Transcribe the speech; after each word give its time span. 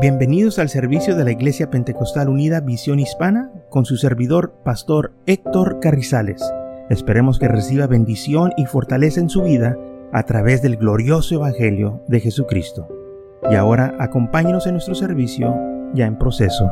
Bienvenidos 0.00 0.60
al 0.60 0.68
servicio 0.68 1.16
de 1.16 1.24
la 1.24 1.32
Iglesia 1.32 1.70
Pentecostal 1.70 2.28
Unida 2.28 2.60
Visión 2.60 3.00
Hispana 3.00 3.50
con 3.68 3.84
su 3.84 3.96
servidor, 3.96 4.54
Pastor 4.64 5.12
Héctor 5.26 5.80
Carrizales. 5.80 6.40
Esperemos 6.88 7.40
que 7.40 7.48
reciba 7.48 7.88
bendición 7.88 8.52
y 8.56 8.66
fortaleza 8.66 9.18
en 9.18 9.28
su 9.28 9.42
vida 9.42 9.76
a 10.12 10.22
través 10.22 10.62
del 10.62 10.76
glorioso 10.76 11.34
Evangelio 11.34 12.00
de 12.06 12.20
Jesucristo. 12.20 12.86
Y 13.50 13.56
ahora 13.56 13.96
acompáñenos 13.98 14.68
en 14.68 14.74
nuestro 14.74 14.94
servicio 14.94 15.52
ya 15.94 16.06
en 16.06 16.16
proceso. 16.16 16.70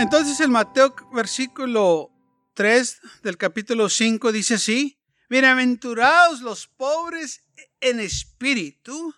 Entonces 0.00 0.40
el 0.40 0.48
Mateo 0.50 0.92
versículo 1.14 2.10
3 2.54 3.00
del 3.22 3.36
capítulo 3.36 3.88
5 3.88 4.32
dice 4.32 4.54
así, 4.54 4.98
Bienaventurados 5.28 6.42
los 6.42 6.66
pobres 6.66 7.42
en 7.80 7.98
espíritu, 7.98 9.14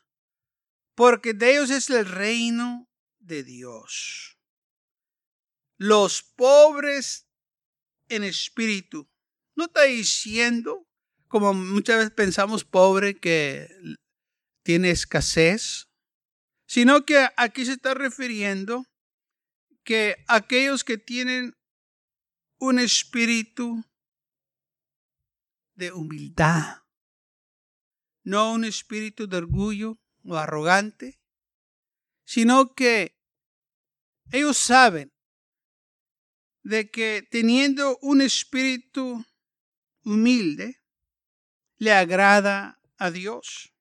porque 0.95 1.35
de 1.35 1.53
ellos 1.53 1.71
es 1.71 1.91
el 1.91 2.07
reino 2.07 2.89
de 3.19 3.43
Dios. 3.43 4.39
Los 5.79 6.23
pobres 6.23 7.27
en 8.09 8.23
espíritu. 8.23 9.09
No 9.57 9.65
está 9.65 9.83
diciendo, 9.83 10.87
como 11.29 11.53
muchas 11.53 11.97
veces 11.99 12.13
pensamos 12.13 12.65
pobre, 12.65 13.19
que 13.19 13.69
tiene 14.63 14.91
escasez, 14.91 15.89
sino 16.67 17.05
que 17.05 17.29
aquí 17.37 17.65
se 17.65 17.73
está 17.73 17.95
refiriendo 17.95 18.87
que 19.83 20.25
aquellos 20.29 20.85
que 20.85 20.99
tienen 20.99 21.57
un 22.59 22.79
espíritu 22.79 23.85
de 25.77 25.93
humildad, 25.93 26.83
no 28.25 28.53
un 28.53 28.65
espíritu 28.65 29.29
de 29.29 29.37
orgullo 29.37 29.99
o 30.25 30.37
arrogante, 30.37 31.21
sino 32.25 32.75
que 32.75 33.17
ellos 34.33 34.57
saben 34.57 35.13
de 36.63 36.91
que 36.91 37.27
teniendo 37.31 37.97
un 38.03 38.21
espíritu 38.21 39.25
humilde, 40.03 40.83
le 41.79 41.93
agrada 41.93 42.81
a 42.97 43.11
Dios. 43.11 43.73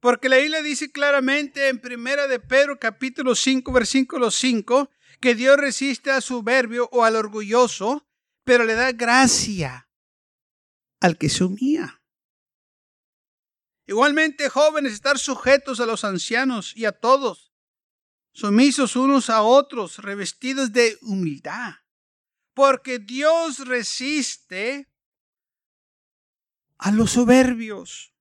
Porque 0.00 0.28
la 0.28 0.38
Biblia 0.38 0.62
dice 0.62 0.90
claramente 0.90 1.68
en 1.68 1.80
Primera 1.80 2.26
de 2.26 2.40
Pedro 2.40 2.78
capítulo 2.78 3.34
5 3.34 3.72
versículo 3.72 4.30
5 4.30 4.90
que 5.20 5.34
Dios 5.34 5.56
resiste 5.56 6.10
al 6.10 6.22
soberbio 6.22 6.88
o 6.92 7.04
al 7.04 7.16
orgulloso, 7.16 8.08
pero 8.44 8.64
le 8.64 8.74
da 8.74 8.92
gracia 8.92 9.88
al 11.02 11.18
que 11.18 11.28
se 11.28 11.42
humilla. 11.42 12.00
Igualmente, 13.86 14.48
jóvenes, 14.48 14.92
estar 14.92 15.18
sujetos 15.18 15.80
a 15.80 15.86
los 15.86 16.04
ancianos 16.04 16.76
y 16.76 16.84
a 16.84 16.92
todos, 16.92 17.52
sumisos 18.32 18.94
unos 18.94 19.28
a 19.28 19.42
otros, 19.42 19.98
revestidos 19.98 20.72
de 20.72 20.96
humildad, 21.02 21.74
porque 22.54 23.00
Dios 23.00 23.66
resiste 23.66 24.88
a 26.78 26.92
los 26.92 27.10
soberbios 27.10 28.14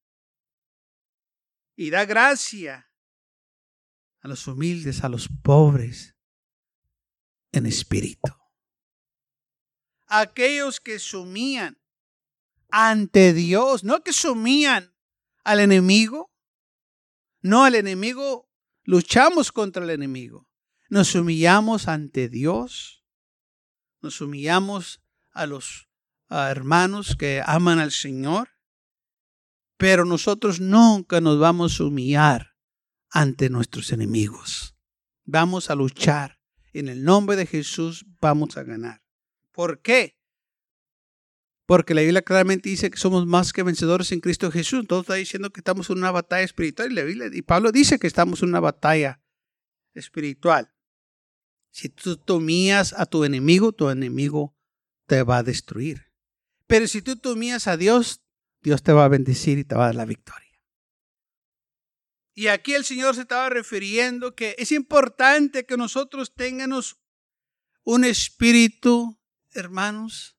y 1.76 1.92
da 1.92 2.06
gracia 2.06 2.92
a 4.22 4.28
los 4.28 4.48
humildes, 4.48 5.04
a 5.04 5.10
los 5.10 5.30
pobres 5.44 6.16
en 7.52 7.68
espíritu. 7.68 8.32
Aquellos 10.08 10.80
que 10.80 10.98
sumían 10.98 11.81
ante 12.72 13.34
Dios, 13.34 13.84
no 13.84 14.04
que 14.04 14.14
sumían 14.14 14.94
al 15.44 15.60
enemigo. 15.60 16.32
No, 17.42 17.64
al 17.64 17.76
enemigo 17.76 18.50
luchamos 18.84 19.52
contra 19.52 19.84
el 19.84 19.90
enemigo. 19.90 20.48
Nos 20.90 21.16
humillamos 21.16 21.88
ante 21.88 22.30
Dios. 22.30 23.04
Nos 24.02 24.22
humillamos 24.22 25.02
a 25.32 25.46
los 25.46 25.90
hermanos 26.30 27.16
que 27.16 27.42
aman 27.46 27.80
al 27.80 27.92
Señor. 27.92 28.50
Pero 29.78 30.06
nosotros 30.06 30.60
nunca 30.60 31.22
nos 31.22 31.40
vamos 31.40 31.80
a 31.80 31.86
humillar 31.86 32.56
ante 33.10 33.50
nuestros 33.50 33.92
enemigos. 33.92 34.76
Vamos 35.24 35.70
a 35.70 35.76
luchar. 35.76 36.40
En 36.74 36.88
el 36.88 37.04
nombre 37.04 37.36
de 37.36 37.46
Jesús 37.46 38.06
vamos 38.22 38.58
a 38.58 38.64
ganar. 38.64 39.04
¿Por 39.52 39.82
qué? 39.82 40.21
Porque 41.72 41.94
la 41.94 42.02
Biblia 42.02 42.22
claramente 42.22 42.68
dice 42.68 42.92
que 42.92 42.98
somos 42.98 43.26
más 43.26 43.54
que 43.54 43.64
vencedores 43.64 44.12
en 44.12 44.20
Cristo 44.20 44.52
Jesús. 44.52 44.82
Entonces 44.82 45.04
está 45.04 45.14
diciendo 45.14 45.52
que 45.52 45.62
estamos 45.62 45.90
en 45.90 46.00
una 46.00 46.12
batalla 46.12 46.44
espiritual. 46.44 46.92
Y, 46.92 46.96
la 46.96 47.04
Biblia, 47.04 47.30
y 47.32 47.42
Pablo 47.44 47.72
dice 47.72 47.98
que 47.98 48.08
estamos 48.08 48.44
en 48.44 48.50
una 48.50 48.60
batalla 48.60 49.22
espiritual. 49.94 50.70
Si 51.70 51.88
tú 51.88 52.18
tomías 52.18 52.92
a 52.92 53.06
tu 53.06 53.24
enemigo, 53.24 53.72
tu 53.72 53.90
enemigo 53.90 54.54
te 55.06 55.24
va 55.24 55.38
a 55.38 55.44
destruir. 55.44 56.12
Pero 56.68 56.88
si 56.88 57.02
tú 57.02 57.16
tomías 57.16 57.68
a 57.68 57.78
Dios, 57.78 58.22
Dios 58.62 58.84
te 58.84 58.92
va 58.92 59.06
a 59.06 59.08
bendecir 59.08 59.58
y 59.58 59.64
te 59.64 59.76
va 59.76 59.84
a 59.84 59.86
dar 59.86 59.96
la 59.96 60.04
victoria. 60.04 60.60
Y 62.34 62.48
aquí 62.48 62.74
el 62.74 62.84
Señor 62.84 63.16
se 63.16 63.22
estaba 63.22 63.48
refiriendo 63.48 64.36
que 64.36 64.58
es 64.60 64.74
importante 64.74 65.66
que 65.66 65.78
nosotros 65.78 66.34
tengamos 66.36 66.98
un 67.86 68.04
espíritu, 68.04 69.18
hermanos, 69.54 70.36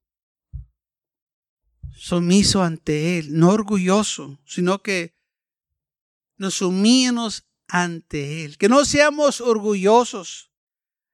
sumiso 2.02 2.64
ante 2.64 3.16
Él, 3.16 3.38
no 3.38 3.50
orgulloso, 3.50 4.40
sino 4.44 4.82
que 4.82 5.14
nos 6.36 6.54
sumíamos 6.54 7.46
ante 7.68 8.44
Él, 8.44 8.58
que 8.58 8.68
no 8.68 8.84
seamos 8.84 9.40
orgullosos. 9.40 10.50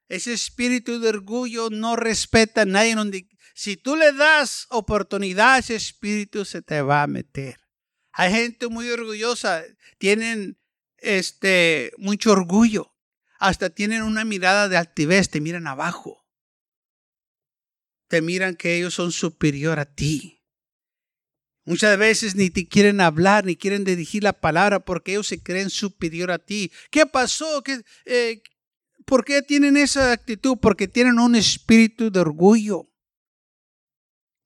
Ese 0.09 0.33
espíritu 0.33 0.99
de 0.99 1.11
orgullo 1.11 1.69
no 1.69 1.95
respeta 1.95 2.63
a 2.63 2.65
nadie. 2.65 2.97
Si 3.55 3.77
tú 3.77 3.97
le 3.97 4.13
das 4.15 4.67
oportunidad 4.71 5.59
ese 5.59 5.75
espíritu, 5.75 6.47
se 6.47 6.63
te 6.63 6.81
va 6.81 7.03
a 7.03 7.07
meter. 7.07 7.61
Hay 8.13 8.33
gente 8.33 8.69
muy 8.69 8.89
orgullosa, 8.89 9.63
tienen 9.99 10.59
este 10.97 11.93
mucho 11.99 12.33
orgullo, 12.33 12.97
hasta 13.39 13.69
tienen 13.69 14.05
una 14.05 14.25
mirada 14.25 14.71
de 14.71 14.79
altivez, 14.79 15.29
te 15.29 15.43
miran 15.43 15.67
abajo. 15.67 16.27
Te 18.07 18.23
miran 18.23 18.57
que 18.57 18.79
ellos 18.79 18.95
son 18.95 19.13
superior 19.13 19.79
a 19.79 19.85
ti. 19.85 20.38
Muchas 21.69 21.99
veces 21.99 22.35
ni 22.35 22.49
te 22.49 22.67
quieren 22.67 22.99
hablar, 22.99 23.45
ni 23.45 23.55
quieren 23.55 23.85
dirigir 23.85 24.23
la 24.23 24.33
palabra 24.33 24.83
porque 24.83 25.11
ellos 25.11 25.27
se 25.27 25.43
creen 25.43 25.69
superior 25.69 26.31
a 26.31 26.39
ti. 26.39 26.73
¿Qué 26.91 27.05
pasó? 27.05 27.63
¿Qué, 27.63 27.83
eh, 28.07 28.41
¿Por 29.05 29.23
qué 29.23 29.43
tienen 29.43 29.77
esa 29.77 30.13
actitud? 30.13 30.57
Porque 30.63 30.89
tienen 30.89 31.19
un 31.19 31.37
espíritu 31.37 32.11
de 32.11 32.21
orgullo, 32.21 32.91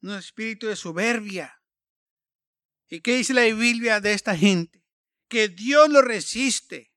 un 0.03 0.15
espíritu 0.15 0.67
de 0.67 0.75
soberbia. 0.75 1.63
¿Y 2.89 3.03
qué 3.03 3.19
dice 3.19 3.35
la 3.35 3.45
Biblia 3.45 4.01
de 4.01 4.15
esta 4.15 4.37
gente? 4.37 4.85
Que 5.29 5.49
Dios 5.49 5.89
lo 5.91 6.03
resiste. 6.03 6.93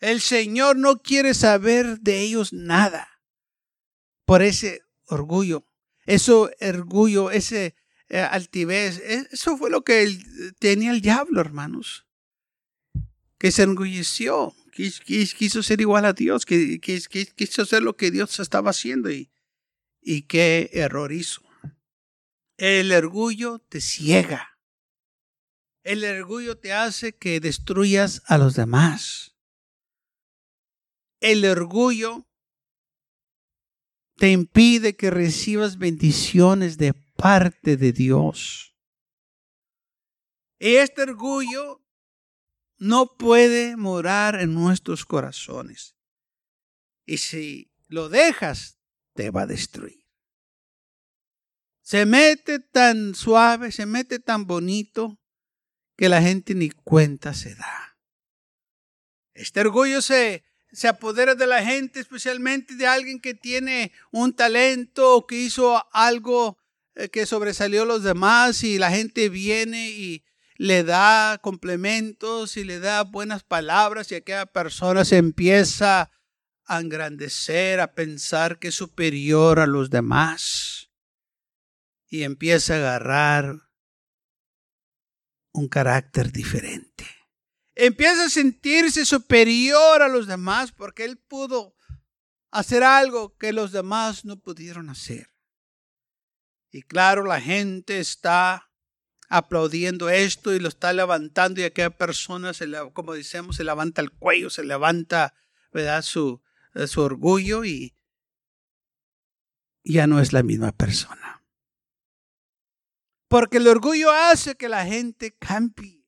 El 0.00 0.20
Señor 0.20 0.76
no 0.76 1.02
quiere 1.02 1.34
saber 1.34 2.00
de 2.00 2.20
ellos 2.20 2.52
nada 2.52 3.22
por 4.24 4.42
ese 4.42 4.80
orgullo. 5.04 5.68
Ese 6.04 6.32
orgullo, 6.32 7.30
ese 7.30 7.76
eh, 8.08 8.20
altivez. 8.20 9.00
Eso 9.30 9.56
fue 9.56 9.70
lo 9.70 9.82
que 9.82 10.18
tenía 10.58 10.92
el 10.92 11.00
diablo, 11.00 11.40
hermanos. 11.40 12.06
Que 13.38 13.50
se 13.50 13.64
enorgulleció, 13.64 14.54
quiso, 14.72 15.62
ser 15.62 15.80
igual 15.80 16.04
a 16.04 16.12
Dios, 16.12 16.46
que, 16.46 16.80
quiso 16.80 17.62
hacer 17.62 17.82
lo 17.82 17.96
que 17.96 18.10
Dios 18.10 18.38
estaba 18.40 18.70
haciendo 18.70 19.10
y, 19.10 19.30
y 20.00 20.22
qué 20.22 20.70
error 20.72 21.12
hizo. 21.12 21.42
El 22.56 22.92
orgullo 22.92 23.58
te 23.58 23.80
ciega. 23.80 24.58
El 25.82 26.04
orgullo 26.04 26.58
te 26.58 26.72
hace 26.72 27.14
que 27.14 27.38
destruyas 27.38 28.22
a 28.26 28.38
los 28.38 28.54
demás. 28.54 29.36
El 31.20 31.44
orgullo 31.44 32.26
te 34.16 34.30
impide 34.30 34.96
que 34.96 35.10
recibas 35.10 35.78
bendiciones 35.78 36.78
de 36.78 36.94
parte 37.16 37.76
de 37.76 37.92
Dios. 37.92 38.74
Y 40.58 40.76
este 40.76 41.02
orgullo 41.02 41.82
no 42.78 43.16
puede 43.16 43.76
morar 43.76 44.40
en 44.40 44.54
nuestros 44.54 45.04
corazones. 45.04 45.96
Y 47.04 47.18
si 47.18 47.72
lo 47.88 48.08
dejas, 48.08 48.78
te 49.14 49.30
va 49.30 49.42
a 49.42 49.46
destruir. 49.46 50.04
Se 51.82 52.04
mete 52.04 52.58
tan 52.58 53.14
suave, 53.14 53.70
se 53.70 53.86
mete 53.86 54.18
tan 54.18 54.46
bonito, 54.46 55.20
que 55.96 56.08
la 56.08 56.20
gente 56.20 56.54
ni 56.54 56.70
cuenta 56.70 57.32
se 57.32 57.54
da. 57.54 57.98
Este 59.34 59.60
orgullo 59.60 60.02
se, 60.02 60.44
se 60.72 60.88
apodera 60.88 61.34
de 61.34 61.46
la 61.46 61.64
gente, 61.64 62.00
especialmente 62.00 62.74
de 62.74 62.86
alguien 62.86 63.20
que 63.20 63.34
tiene 63.34 63.92
un 64.10 64.34
talento 64.34 65.16
o 65.16 65.26
que 65.26 65.36
hizo 65.36 65.86
algo 65.92 66.58
que 67.12 67.26
sobresalió 67.26 67.82
a 67.82 67.86
los 67.86 68.02
demás 68.02 68.62
y 68.62 68.78
la 68.78 68.90
gente 68.90 69.28
viene 69.28 69.90
y 69.90 70.24
le 70.56 70.82
da 70.82 71.38
complementos 71.38 72.56
y 72.56 72.64
le 72.64 72.80
da 72.80 73.02
buenas 73.02 73.42
palabras 73.42 74.10
y 74.10 74.14
aquella 74.14 74.46
persona 74.46 75.04
se 75.04 75.18
empieza 75.18 76.10
a 76.64 76.80
engrandecer, 76.80 77.80
a 77.80 77.94
pensar 77.94 78.58
que 78.58 78.68
es 78.68 78.74
superior 78.74 79.60
a 79.60 79.66
los 79.66 79.90
demás 79.90 80.90
y 82.08 82.22
empieza 82.22 82.74
a 82.74 82.78
agarrar 82.78 83.56
un 85.52 85.68
carácter 85.68 86.32
diferente. 86.32 87.06
Empieza 87.74 88.24
a 88.24 88.30
sentirse 88.30 89.04
superior 89.04 90.02
a 90.02 90.08
los 90.08 90.26
demás 90.26 90.72
porque 90.72 91.04
él 91.04 91.18
pudo 91.18 91.76
hacer 92.50 92.82
algo 92.82 93.36
que 93.36 93.52
los 93.52 93.72
demás 93.72 94.24
no 94.24 94.40
pudieron 94.40 94.88
hacer. 94.88 95.35
Y 96.76 96.82
claro, 96.82 97.24
la 97.24 97.40
gente 97.40 97.98
está 97.98 98.70
aplaudiendo 99.28 100.08
esto 100.08 100.54
y 100.54 100.60
lo 100.60 100.68
está 100.68 100.92
levantando 100.92 101.60
y 101.60 101.64
aquella 101.64 101.90
persona, 101.90 102.54
se, 102.54 102.70
como 102.92 103.14
decimos, 103.14 103.56
se 103.56 103.64
levanta 103.64 104.00
el 104.00 104.12
cuello, 104.12 104.50
se 104.50 104.64
levanta 104.64 105.34
¿verdad? 105.76 106.02
Su, 106.02 106.42
eh, 106.74 106.86
su 106.86 107.02
orgullo 107.02 107.64
y 107.64 107.94
ya 109.84 110.06
no 110.06 110.20
es 110.20 110.32
la 110.32 110.42
misma 110.42 110.72
persona. 110.72 111.44
Porque 113.28 113.58
el 113.58 113.68
orgullo 113.68 114.10
hace 114.10 114.56
que 114.56 114.68
la 114.68 114.86
gente 114.86 115.36
cambie. 115.36 116.04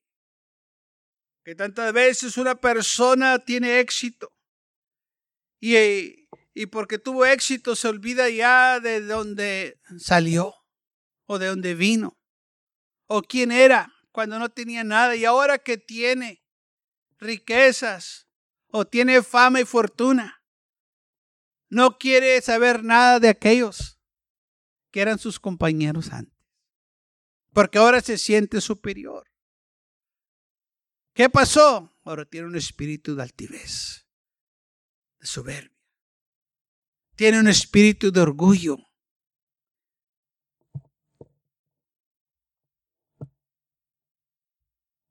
Que 1.44 1.54
tantas 1.54 1.92
veces 1.92 2.38
una 2.38 2.54
persona 2.54 3.38
tiene 3.38 3.80
éxito 3.80 4.34
y, 5.60 6.28
y 6.54 6.66
porque 6.66 6.98
tuvo 6.98 7.24
éxito 7.24 7.74
se 7.74 7.88
olvida 7.88 8.28
ya 8.28 8.80
de 8.80 9.00
dónde 9.00 9.80
salió 9.98 10.57
o 11.28 11.38
de 11.38 11.46
dónde 11.46 11.74
vino 11.74 12.18
o 13.06 13.22
quién 13.22 13.52
era 13.52 13.94
cuando 14.10 14.38
no 14.38 14.48
tenía 14.48 14.82
nada 14.82 15.14
y 15.14 15.24
ahora 15.24 15.58
que 15.58 15.76
tiene 15.76 16.42
riquezas 17.18 18.26
o 18.70 18.86
tiene 18.86 19.22
fama 19.22 19.60
y 19.60 19.64
fortuna, 19.64 20.42
no 21.68 21.98
quiere 21.98 22.40
saber 22.40 22.82
nada 22.82 23.20
de 23.20 23.28
aquellos 23.28 24.00
que 24.90 25.00
eran 25.00 25.18
sus 25.18 25.38
compañeros 25.38 26.12
antes, 26.12 26.36
porque 27.52 27.78
ahora 27.78 28.00
se 28.00 28.18
siente 28.18 28.60
superior. 28.60 29.26
¿Qué 31.12 31.28
pasó? 31.28 31.94
Ahora 32.04 32.24
tiene 32.24 32.46
un 32.46 32.56
espíritu 32.56 33.14
de 33.14 33.22
altivez, 33.22 34.06
de 35.18 35.26
soberbia. 35.26 35.76
Tiene 37.16 37.40
un 37.40 37.48
espíritu 37.48 38.12
de 38.12 38.20
orgullo. 38.20 38.87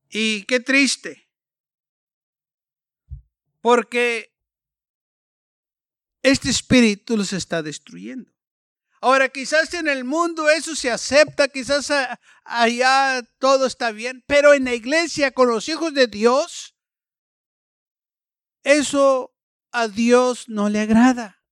Y 0.10 0.44
qué 0.44 0.60
triste. 0.60 1.30
Porque 3.62 4.34
este 6.22 6.50
espíritu 6.50 7.18
los 7.18 7.34
está 7.34 7.62
destruyendo. 7.62 8.32
Ahora, 9.00 9.30
quizás 9.30 9.74
en 9.74 9.88
el 9.88 10.04
mundo 10.04 10.50
eso 10.50 10.76
se 10.76 10.90
acepta, 10.90 11.48
quizás 11.48 11.92
allá 12.44 13.22
todo 13.38 13.68
está 13.68 13.92
bien, 13.92 14.24
pero 14.26 14.54
en 14.54 14.66
la 14.66 14.74
iglesia 14.74 15.32
con 15.32 15.50
los 15.50 15.70
hijos 15.70 15.94
de 15.94 16.08
Dios, 16.08 16.76
eso 18.64 19.36
a 19.72 19.88
Dios 19.88 20.50
no 20.50 20.70
le 20.70 20.80
agrada. 20.82 21.44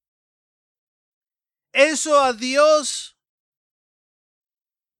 Eso 1.71 2.19
a 2.19 2.33
Dios 2.33 3.17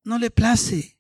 no 0.04 0.20
le 0.20 0.30
place. 0.30 0.95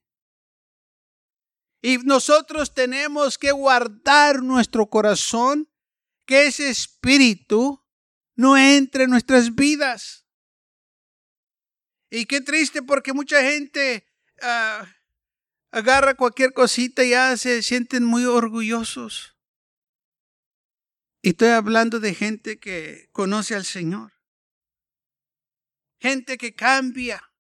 Y 1.86 2.00
nosotros 2.00 2.74
tenemos 2.74 3.38
que 3.38 3.52
guardar 3.52 4.42
nuestro 4.42 4.88
corazón, 4.88 5.70
que 6.26 6.48
ese 6.48 6.68
espíritu 6.68 7.80
no 8.36 8.58
entre 8.58 9.04
en 9.04 9.12
nuestras 9.12 9.54
vidas. 9.54 10.26
Y 12.10 12.26
qué 12.26 12.42
triste 12.42 12.82
porque 12.82 13.14
mucha 13.14 13.40
gente 13.44 14.04
ah, 14.42 14.84
agarra 15.70 16.16
cualquier 16.16 16.54
cosita 16.54 17.04
y 17.04 17.12
ya 17.12 17.38
se 17.38 17.62
sienten 17.62 18.04
muy 18.04 18.26
orgullosos. 18.26 19.38
Y 21.22 21.30
estoy 21.30 21.50
hablando 21.50 22.00
de 22.00 22.16
gente 22.16 22.60
que 22.60 23.10
conoce 23.12 23.54
al 23.54 23.64
Señor. 23.64 24.12
Gente 26.00 26.40
que 26.40 26.56
cambia 26.56 27.32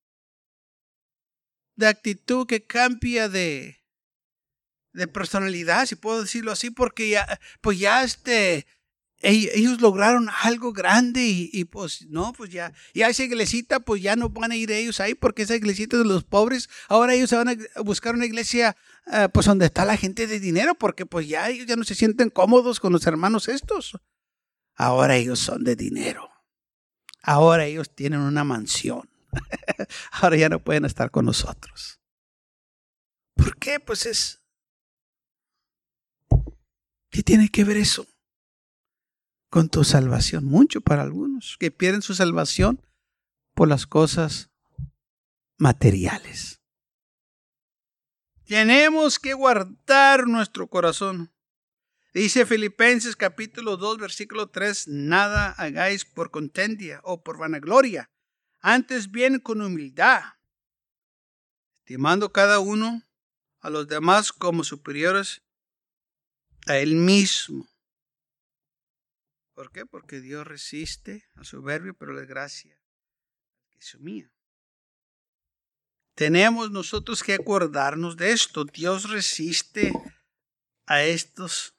de 1.75 1.87
actitud, 1.87 2.45
que 2.45 2.63
cambia 2.63 3.27
de, 3.27 3.84
de 4.95 5.07
personalidad, 5.07 5.85
si 5.85 5.95
puedo 5.95 6.21
decirlo 6.21 6.51
así, 6.51 6.69
porque 6.69 7.09
ya, 7.09 7.39
pues 7.61 7.77
ya 7.77 8.03
este, 8.03 8.65
ellos 9.21 9.81
lograron 9.81 10.29
algo 10.43 10.71
grande 10.71 11.21
y, 11.23 11.65
pues 11.65 12.07
no, 12.07 12.33
pues 12.33 12.51
ya, 12.51 12.73
ya 12.93 13.09
esa 13.09 13.23
iglesita, 13.23 13.79
pues 13.79 14.01
ya 14.01 14.15
no 14.15 14.29
van 14.29 14.51
a 14.51 14.55
ir 14.55 14.71
ellos 14.71 14.99
ahí 14.99 15.15
porque 15.15 15.43
esa 15.43 15.55
iglesita 15.55 15.97
de 15.97 16.05
los 16.05 16.23
pobres, 16.23 16.69
ahora 16.87 17.13
ellos 17.13 17.29
se 17.29 17.35
van 17.35 17.49
a 17.49 17.81
buscar 17.83 18.15
una 18.15 18.25
iglesia 18.25 18.77
eh, 19.11 19.27
pues 19.33 19.45
donde 19.45 19.65
está 19.65 19.83
la 19.85 19.97
gente 19.97 20.27
de 20.27 20.39
dinero 20.39 20.75
porque 20.75 21.05
pues 21.05 21.27
ya 21.27 21.49
ellos 21.49 21.67
ya 21.67 21.75
no 21.75 21.83
se 21.83 21.95
sienten 21.95 22.29
cómodos 22.29 22.79
con 22.79 22.93
los 22.93 23.05
hermanos 23.07 23.47
estos. 23.47 23.99
Ahora 24.75 25.15
ellos 25.15 25.39
son 25.39 25.63
de 25.63 25.75
dinero. 25.75 26.29
Ahora 27.21 27.65
ellos 27.65 27.93
tienen 27.93 28.19
una 28.19 28.43
mansión. 28.43 29.09
ahora 30.11 30.37
ya 30.37 30.49
no 30.49 30.59
pueden 30.59 30.85
estar 30.85 31.11
con 31.11 31.25
nosotros. 31.25 31.99
¿Por 33.35 33.57
qué? 33.57 33.79
Pues 33.79 34.05
es 34.05 34.44
¿Qué 37.15 37.23
tiene 37.23 37.47
que 37.47 37.63
ver 37.63 37.77
eso 37.77 38.05
con 39.49 39.69
tu 39.69 39.85
salvación? 39.85 40.43
Mucho 40.43 40.81
para 40.81 41.01
algunos 41.01 41.55
que 41.57 41.71
pierden 41.71 42.01
su 42.01 42.13
salvación 42.13 42.85
por 43.53 43.69
las 43.69 43.87
cosas 43.87 44.49
materiales. 45.57 46.59
Tenemos 48.45 49.17
que 49.17 49.33
guardar 49.33 50.27
nuestro 50.27 50.67
corazón. 50.67 51.33
Dice 52.13 52.45
Filipenses 52.45 53.15
capítulo 53.15 53.77
2 53.77 53.97
versículo 53.97 54.49
3, 54.49 54.89
nada 54.89 55.51
hagáis 55.51 56.03
por 56.03 56.31
contendia 56.31 56.99
o 57.05 57.23
por 57.23 57.37
vanagloria, 57.37 58.11
antes 58.59 59.09
bien 59.09 59.39
con 59.39 59.61
humildad, 59.61 60.21
estimando 61.75 62.33
cada 62.33 62.59
uno 62.59 63.03
a 63.61 63.69
los 63.69 63.87
demás 63.87 64.33
como 64.33 64.65
superiores 64.65 65.44
a 66.67 66.77
él 66.77 66.95
mismo. 66.95 67.67
¿Por 69.53 69.71
qué? 69.71 69.85
Porque 69.85 70.19
Dios 70.19 70.45
resiste 70.45 71.29
al 71.35 71.45
soberbio, 71.45 71.93
pero 71.93 72.13
la 72.13 72.25
gracia 72.25 72.77
que 73.69 73.79
es 73.79 73.99
mía. 73.99 74.29
Tenemos 76.15 76.71
nosotros 76.71 77.23
que 77.23 77.33
acordarnos 77.33 78.17
de 78.17 78.31
esto. 78.31 78.65
Dios 78.65 79.09
resiste 79.09 79.91
a 80.85 81.03
estos 81.03 81.75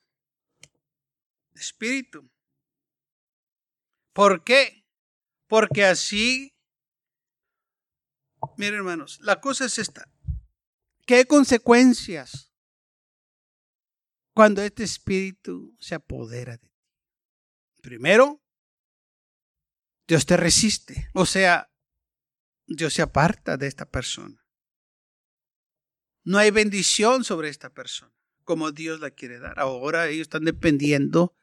espíritus. 1.55 2.25
¿Por 4.13 4.45
qué? 4.45 4.87
Porque 5.47 5.85
así, 5.85 6.55
miren 8.57 8.77
hermanos, 8.77 9.19
la 9.23 9.41
cosa 9.41 9.67
es 9.67 9.79
esta. 9.79 10.11
¿Qué 11.07 11.27
consecuencias 11.27 12.46
cuando 14.37 14.61
este 14.61 14.85
espíritu 14.85 15.75
se 15.81 15.95
apodera 15.95 16.59
de 16.59 16.69
ti. 16.69 16.75
Primero, 17.81 18.45
Dios 20.07 20.27
te 20.27 20.37
resiste, 20.37 21.09
o 21.15 21.25
sea, 21.25 21.73
Dios 22.67 22.93
se 22.93 23.01
aparta 23.01 23.57
de 23.57 23.67
esta 23.67 23.91
persona. 23.91 24.47
No 26.23 26.37
hay 26.37 26.51
bendición 26.51 27.25
sobre 27.25 27.49
esta 27.49 27.71
persona 27.71 28.15
como 28.45 28.73
Dios 28.73 29.01
la 29.01 29.11
quiere 29.11 29.39
dar. 29.39 29.59
Ahora 29.59 30.07
ellos 30.07 30.27
están 30.27 30.45
dependiendo 30.45 31.35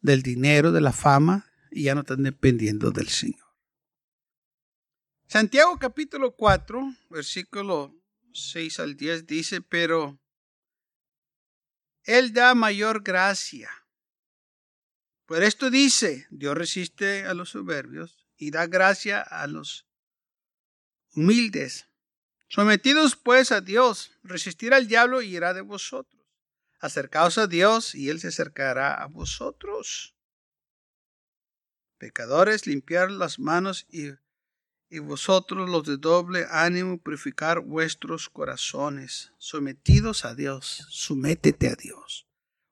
del 0.00 0.22
dinero, 0.22 0.72
de 0.72 0.80
la 0.80 0.92
fama, 0.94 1.52
y 1.70 1.82
ya 1.82 1.94
no 1.94 2.00
están 2.00 2.22
dependiendo 2.22 2.92
del 2.92 3.08
Señor. 3.08 3.46
Santiago 5.26 5.78
capítulo 5.78 6.34
4, 6.34 6.96
versículo 7.10 7.94
6 8.32 8.80
al 8.80 8.96
10 8.96 9.26
dice, 9.26 9.60
pero 9.60 10.21
él 12.04 12.32
da 12.32 12.54
mayor 12.54 13.02
gracia. 13.02 13.70
Por 15.26 15.42
esto 15.42 15.70
dice, 15.70 16.26
Dios 16.30 16.56
resiste 16.56 17.24
a 17.24 17.34
los 17.34 17.50
soberbios 17.50 18.26
y 18.36 18.50
da 18.50 18.66
gracia 18.66 19.20
a 19.20 19.46
los 19.46 19.86
humildes. 21.14 21.88
Sometidos 22.48 23.16
pues 23.16 23.52
a 23.52 23.60
Dios, 23.60 24.18
resistir 24.22 24.74
al 24.74 24.88
diablo 24.88 25.22
y 25.22 25.34
irá 25.34 25.54
de 25.54 25.62
vosotros. 25.62 26.22
Acercaos 26.80 27.38
a 27.38 27.46
Dios 27.46 27.94
y 27.94 28.10
Él 28.10 28.20
se 28.20 28.28
acercará 28.28 28.94
a 28.94 29.06
vosotros. 29.06 30.14
Pecadores, 31.98 32.66
limpiar 32.66 33.10
las 33.10 33.38
manos 33.38 33.86
y, 33.88 34.10
y 34.92 34.98
vosotros 34.98 35.70
los 35.70 35.86
de 35.86 35.96
doble 35.96 36.44
ánimo 36.50 36.98
purificar 36.98 37.60
vuestros 37.60 38.28
corazones, 38.28 39.32
sometidos 39.38 40.26
a 40.26 40.34
Dios, 40.34 40.86
sométete 40.90 41.68
a 41.68 41.76
Dios. 41.76 42.26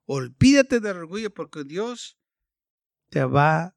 Olvídate 0.05 0.81
del 0.81 0.99
orgullo 0.99 1.31
porque 1.33 1.65
Dios 1.65 2.19
te 3.09 3.25
va 3.25 3.75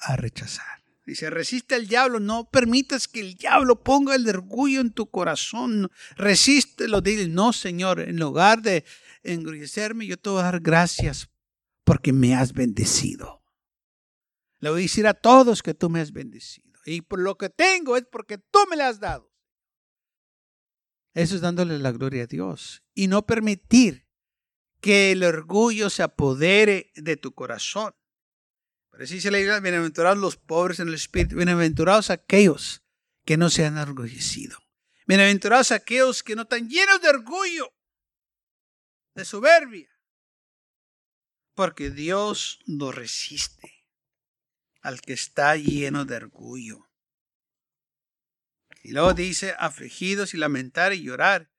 a 0.00 0.16
rechazar. 0.16 0.84
Dice, 1.06 1.30
resiste 1.30 1.74
al 1.74 1.86
diablo, 1.86 2.20
no 2.20 2.50
permitas 2.50 3.08
que 3.08 3.20
el 3.20 3.34
diablo 3.36 3.82
ponga 3.82 4.14
el 4.14 4.28
orgullo 4.28 4.82
en 4.82 4.90
tu 4.90 5.06
corazón. 5.10 5.90
Resístelo, 6.16 7.00
dile, 7.00 7.28
no, 7.28 7.54
Señor, 7.54 8.00
en 8.00 8.18
lugar 8.18 8.60
de 8.60 8.84
engrecerme, 9.22 10.06
yo 10.06 10.18
te 10.18 10.28
voy 10.28 10.40
a 10.40 10.44
dar 10.44 10.60
gracias 10.60 11.30
porque 11.82 12.12
me 12.12 12.34
has 12.34 12.52
bendecido. 12.52 13.42
Le 14.60 14.68
voy 14.68 14.80
a 14.80 14.82
decir 14.82 15.06
a 15.06 15.14
todos 15.14 15.62
que 15.62 15.72
tú 15.72 15.88
me 15.88 16.00
has 16.00 16.12
bendecido. 16.12 16.65
Y 16.86 17.02
por 17.02 17.18
lo 17.18 17.36
que 17.36 17.50
tengo 17.50 17.96
es 17.96 18.04
porque 18.10 18.38
tú 18.38 18.60
me 18.70 18.76
la 18.76 18.88
has 18.88 19.00
dado. 19.00 19.32
Eso 21.14 21.34
es 21.34 21.40
dándole 21.40 21.78
la 21.78 21.90
gloria 21.90 22.24
a 22.24 22.26
Dios. 22.26 22.84
Y 22.94 23.08
no 23.08 23.26
permitir 23.26 24.06
que 24.80 25.12
el 25.12 25.24
orgullo 25.24 25.90
se 25.90 26.04
apodere 26.04 26.92
de 26.94 27.16
tu 27.16 27.34
corazón. 27.34 27.94
Pero 28.90 29.04
así 29.04 29.20
se 29.20 29.30
le 29.30 29.38
dice, 29.38 29.60
bienaventurados 29.60 30.18
los 30.18 30.36
pobres 30.36 30.78
en 30.78 30.88
el 30.88 30.94
espíritu, 30.94 31.36
bienaventurados 31.36 32.10
aquellos 32.10 32.82
que 33.24 33.36
no 33.36 33.50
se 33.50 33.64
han 33.64 33.78
orgullecido. 33.78 34.56
Bienaventurados 35.06 35.72
aquellos 35.72 36.22
que 36.22 36.36
no 36.36 36.42
están 36.42 36.68
llenos 36.68 37.02
de 37.02 37.08
orgullo, 37.08 37.74
de 39.14 39.24
soberbia. 39.24 39.90
Porque 41.54 41.90
Dios 41.90 42.60
no 42.66 42.92
resiste 42.92 43.75
al 44.86 45.00
que 45.00 45.14
está 45.14 45.56
lleno 45.56 46.04
de 46.04 46.14
orgullo. 46.14 46.88
Y 48.84 48.92
luego 48.92 49.14
dice, 49.14 49.52
afligidos 49.58 50.32
y 50.32 50.36
lamentar 50.36 50.92
y 50.92 51.02
llorar. 51.02 51.50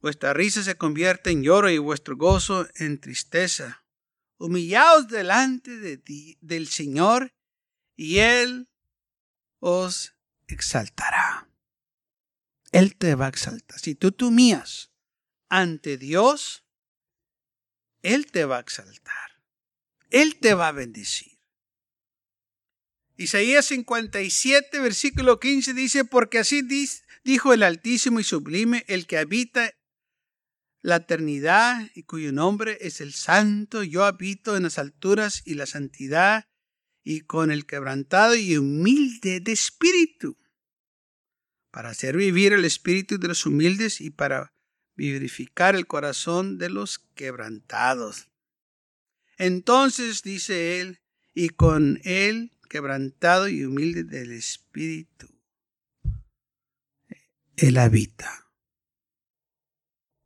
Vuestra 0.00 0.32
risa 0.32 0.64
se 0.64 0.76
convierte 0.76 1.30
en 1.30 1.44
lloro 1.44 1.70
y 1.70 1.78
vuestro 1.78 2.16
gozo 2.16 2.66
en 2.74 3.00
tristeza. 3.00 3.84
Humillaos 4.36 5.06
delante 5.06 5.78
de 5.78 5.96
ti, 5.96 6.36
del 6.40 6.66
Señor 6.66 7.32
y 7.94 8.18
Él 8.18 8.68
os 9.60 10.16
exaltará. 10.48 11.48
Él 12.72 12.96
te 12.96 13.14
va 13.14 13.26
a 13.26 13.28
exaltar. 13.28 13.78
Si 13.78 13.94
tú 13.94 14.10
te 14.10 14.24
ante 15.48 15.96
Dios, 15.98 16.64
Él 18.02 18.26
te 18.26 18.44
va 18.44 18.56
a 18.56 18.60
exaltar. 18.60 19.40
Él 20.10 20.40
te 20.40 20.54
va 20.54 20.66
a 20.66 20.72
bendecir. 20.72 21.33
Isaías 23.16 23.66
57, 23.66 24.80
versículo 24.80 25.38
15 25.38 25.72
dice, 25.74 26.04
porque 26.04 26.38
así 26.38 26.62
dijo 27.22 27.52
el 27.52 27.62
Altísimo 27.62 28.18
y 28.18 28.24
Sublime, 28.24 28.84
el 28.88 29.06
que 29.06 29.18
habita 29.18 29.72
la 30.82 30.96
eternidad 30.96 31.90
y 31.94 32.02
cuyo 32.02 32.32
nombre 32.32 32.76
es 32.80 33.00
el 33.00 33.14
Santo, 33.14 33.84
yo 33.84 34.04
habito 34.04 34.56
en 34.56 34.64
las 34.64 34.78
alturas 34.78 35.42
y 35.44 35.54
la 35.54 35.66
santidad 35.66 36.48
y 37.04 37.20
con 37.20 37.50
el 37.50 37.66
quebrantado 37.66 38.34
y 38.34 38.56
humilde 38.56 39.40
de 39.40 39.52
espíritu, 39.52 40.36
para 41.70 41.90
hacer 41.90 42.16
vivir 42.16 42.52
el 42.52 42.64
espíritu 42.64 43.18
de 43.18 43.28
los 43.28 43.46
humildes 43.46 44.00
y 44.00 44.10
para 44.10 44.52
vivificar 44.96 45.76
el 45.76 45.86
corazón 45.86 46.58
de 46.58 46.70
los 46.70 46.98
quebrantados. 47.14 48.28
Entonces 49.38 50.22
dice 50.22 50.80
él, 50.80 51.00
y 51.32 51.48
con 51.50 52.00
él 52.04 52.53
quebrantado 52.74 53.46
y 53.46 53.64
humilde 53.64 54.02
del 54.02 54.32
espíritu. 54.32 55.28
Él 57.54 57.78
habita. 57.78 58.50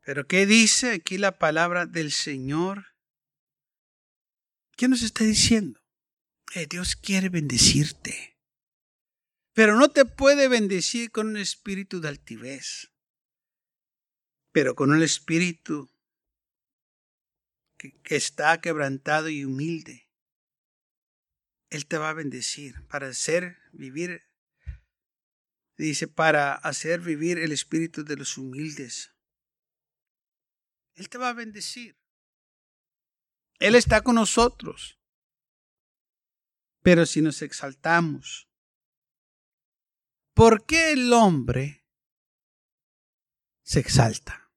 Pero 0.00 0.26
¿qué 0.26 0.46
dice 0.46 0.92
aquí 0.92 1.18
la 1.18 1.38
palabra 1.38 1.84
del 1.84 2.10
Señor? 2.10 2.86
¿Qué 4.78 4.88
nos 4.88 5.02
está 5.02 5.24
diciendo? 5.24 5.78
Eh, 6.54 6.66
Dios 6.66 6.96
quiere 6.96 7.28
bendecirte. 7.28 8.38
Pero 9.52 9.76
no 9.76 9.90
te 9.90 10.06
puede 10.06 10.48
bendecir 10.48 11.10
con 11.10 11.26
un 11.26 11.36
espíritu 11.36 12.00
de 12.00 12.08
altivez, 12.08 12.90
pero 14.52 14.74
con 14.74 14.90
un 14.90 15.02
espíritu 15.02 15.90
que 17.76 18.16
está 18.16 18.58
quebrantado 18.62 19.28
y 19.28 19.44
humilde. 19.44 20.07
Él 21.70 21.86
te 21.86 21.98
va 21.98 22.10
a 22.10 22.14
bendecir 22.14 22.86
para 22.88 23.08
hacer 23.08 23.58
vivir, 23.72 24.22
dice, 25.76 26.08
para 26.08 26.54
hacer 26.54 27.00
vivir 27.00 27.38
el 27.38 27.52
espíritu 27.52 28.04
de 28.04 28.16
los 28.16 28.38
humildes. 28.38 29.14
Él 30.94 31.08
te 31.08 31.18
va 31.18 31.28
a 31.28 31.34
bendecir. 31.34 31.96
Él 33.58 33.74
está 33.74 34.02
con 34.02 34.14
nosotros. 34.14 34.98
Pero 36.82 37.06
si 37.06 37.20
nos 37.20 37.42
exaltamos, 37.42 38.48
¿por 40.32 40.64
qué 40.64 40.92
el 40.92 41.12
hombre 41.12 41.84
se 43.62 43.80
exalta? 43.80 44.50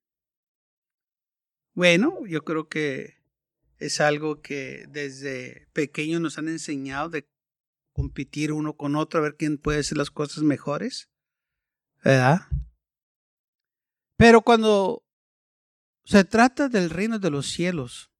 Bueno, 1.74 2.26
yo 2.28 2.44
creo 2.44 2.70
que 2.70 3.21
es 3.82 4.00
algo 4.00 4.42
que 4.42 4.86
desde 4.90 5.68
pequeño 5.74 6.20
nos 6.20 6.38
han 6.38 6.48
enseñado 6.48 7.10
de 7.10 7.28
competir 7.94 8.52
uno 8.52 8.78
con 8.78 8.96
otro 8.96 9.20
a 9.20 9.24
ver 9.24 9.36
quién 9.38 9.58
puede 9.58 9.80
hacer 9.80 9.98
las 9.98 10.12
cosas 10.12 10.44
mejores. 10.44 11.10
¿Verdad? 12.04 12.42
Pero 14.18 14.42
cuando 14.44 15.04
se 16.06 16.24
trata 16.24 16.70
del 16.70 16.92
reino 16.92 17.18
de 17.18 17.32
los 17.32 17.48
cielos, 17.48 18.12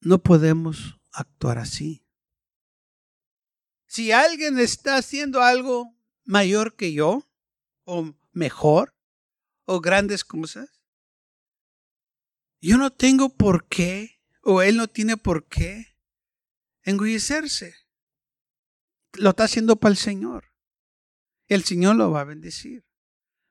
no 0.00 0.20
podemos 0.20 0.98
actuar 1.12 1.58
así. 1.58 2.04
Si 3.86 4.10
alguien 4.10 4.58
está 4.58 4.96
haciendo 4.96 5.42
algo 5.42 5.96
mayor 6.24 6.74
que 6.74 6.92
yo, 6.92 7.30
o 7.84 8.16
mejor, 8.32 8.96
o 9.64 9.80
grandes 9.80 10.24
cosas, 10.24 10.75
yo 12.60 12.78
no 12.78 12.90
tengo 12.92 13.36
por 13.36 13.68
qué, 13.68 14.20
o 14.42 14.62
él 14.62 14.76
no 14.76 14.88
tiene 14.88 15.16
por 15.16 15.48
qué, 15.48 15.96
engullecerse. 16.82 17.74
Lo 19.14 19.30
está 19.30 19.44
haciendo 19.44 19.76
para 19.76 19.92
el 19.92 19.98
Señor. 19.98 20.52
El 21.48 21.64
Señor 21.64 21.96
lo 21.96 22.10
va 22.10 22.22
a 22.22 22.24
bendecir. 22.24 22.84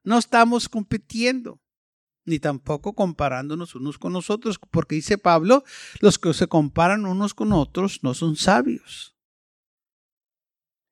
No 0.04 0.18
estamos 0.18 0.70
compitiendo, 0.70 1.62
ni 2.26 2.40
tampoco 2.40 2.94
comparándonos 2.94 3.76
unos 3.76 3.98
con 3.98 4.14
nosotros, 4.14 4.60
porque 4.72 4.96
dice 4.96 5.18
Pablo, 5.18 5.64
los 6.00 6.20
que 6.20 6.34
se 6.34 6.48
comparan 6.48 7.06
unos 7.06 7.34
con 7.34 7.54
otros 7.54 8.04
no 8.04 8.14
son 8.14 8.36
sabios. 8.36 9.16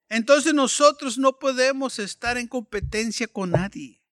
Entonces 0.09 0.53
nosotros 0.53 1.17
no 1.17 1.39
podemos 1.39 1.97
estar 1.97 2.37
en 2.37 2.47
competencia 2.47 3.27
con 3.27 3.51
nadie. 3.51 4.02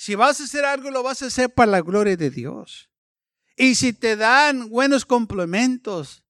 Si 0.00 0.14
vas 0.14 0.40
a 0.40 0.44
hacer 0.44 0.64
algo, 0.64 0.90
lo 0.90 1.02
vas 1.02 1.20
a 1.20 1.26
hacer 1.26 1.52
para 1.52 1.70
la 1.70 1.82
gloria 1.82 2.16
de 2.16 2.30
Dios. 2.30 2.88
Y 3.54 3.74
si 3.74 3.92
te 3.92 4.16
dan 4.16 4.70
buenos 4.70 5.04
complementos, 5.04 6.24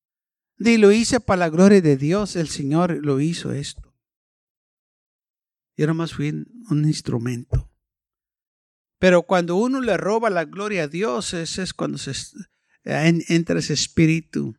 di 0.56 0.76
lo 0.76 0.90
hice 0.90 1.20
para 1.20 1.38
la 1.38 1.50
gloria 1.50 1.80
de 1.80 1.96
Dios, 1.96 2.34
el 2.34 2.48
Señor 2.48 2.98
lo 3.06 3.20
hizo 3.20 3.52
esto. 3.52 3.94
Yo 5.76 5.86
nomás 5.86 6.14
fui 6.14 6.30
un 6.30 6.84
instrumento. 6.84 7.70
Pero 8.98 9.22
cuando 9.22 9.54
uno 9.54 9.80
le 9.80 9.96
roba 9.96 10.30
la 10.30 10.46
gloria 10.46 10.82
a 10.82 10.88
Dios, 10.88 11.32
ese 11.32 11.62
es 11.62 11.72
cuando 11.72 11.96
se, 11.96 12.12
entra 12.82 13.60
ese 13.60 13.74
espíritu 13.74 14.56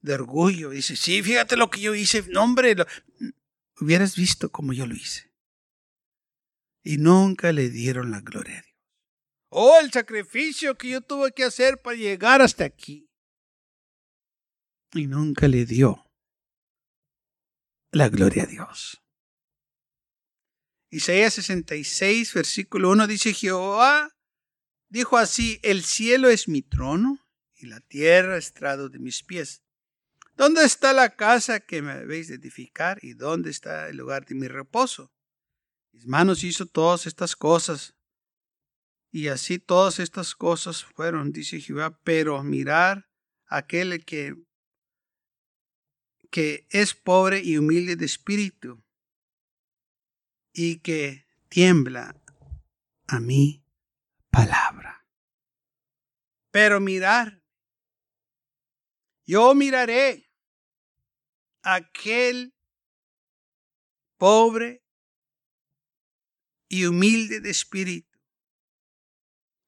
de 0.00 0.14
orgullo. 0.14 0.70
Dice, 0.70 0.96
sí, 0.96 1.22
fíjate 1.22 1.58
lo 1.58 1.68
que 1.68 1.82
yo 1.82 1.94
hice. 1.94 2.24
No, 2.30 2.44
hombre, 2.44 2.74
hubieras 3.78 4.16
visto 4.16 4.50
como 4.50 4.72
yo 4.72 4.86
lo 4.86 4.94
hice 4.94 5.25
y 6.86 6.98
nunca 6.98 7.52
le 7.52 7.68
dieron 7.68 8.12
la 8.12 8.20
gloria 8.20 8.60
a 8.60 8.62
Dios. 8.62 8.76
Oh, 9.48 9.76
el 9.82 9.90
sacrificio 9.90 10.78
que 10.78 10.90
yo 10.90 11.00
tuve 11.00 11.32
que 11.32 11.42
hacer 11.42 11.82
para 11.82 11.96
llegar 11.96 12.40
hasta 12.40 12.64
aquí. 12.64 13.10
Y 14.92 15.08
nunca 15.08 15.48
le 15.48 15.66
dio 15.66 16.06
la 17.90 18.08
gloria 18.08 18.44
a 18.44 18.46
Dios. 18.46 19.02
Isaías 20.88 21.34
66, 21.34 22.32
versículo 22.32 22.90
1 22.90 23.08
dice, 23.08 23.34
Jehová 23.34 24.16
dijo 24.88 25.18
así, 25.18 25.58
el 25.64 25.82
cielo 25.82 26.28
es 26.28 26.46
mi 26.46 26.62
trono 26.62 27.18
y 27.56 27.66
la 27.66 27.80
tierra 27.80 28.36
estrado 28.36 28.88
de 28.90 29.00
mis 29.00 29.24
pies. 29.24 29.64
¿Dónde 30.36 30.64
está 30.64 30.92
la 30.92 31.16
casa 31.16 31.58
que 31.58 31.82
me 31.82 31.90
habéis 31.90 32.28
de 32.28 32.36
edificar 32.36 33.00
y 33.02 33.14
dónde 33.14 33.50
está 33.50 33.88
el 33.88 33.96
lugar 33.96 34.24
de 34.24 34.36
mi 34.36 34.46
reposo? 34.46 35.15
Mis 35.96 36.06
manos 36.06 36.44
hizo 36.44 36.66
todas 36.66 37.06
estas 37.06 37.34
cosas. 37.34 37.96
Y 39.10 39.28
así 39.28 39.58
todas 39.58 39.98
estas 39.98 40.34
cosas 40.34 40.84
fueron, 40.84 41.32
dice 41.32 41.58
Jehová, 41.58 41.98
pero 42.04 42.42
mirar 42.42 43.08
aquel 43.46 44.04
que, 44.04 44.34
que 46.30 46.66
es 46.68 46.94
pobre 46.94 47.40
y 47.42 47.56
humilde 47.56 47.96
de 47.96 48.04
espíritu 48.04 48.84
y 50.52 50.80
que 50.80 51.26
tiembla 51.48 52.14
a 53.06 53.18
mi 53.18 53.64
palabra. 54.30 55.06
Pero 56.50 56.78
mirar, 56.78 57.42
yo 59.24 59.54
miraré 59.54 60.30
aquel 61.62 62.54
pobre 64.18 64.85
y 66.68 66.86
humilde 66.86 67.40
de 67.40 67.50
espíritu 67.50 68.18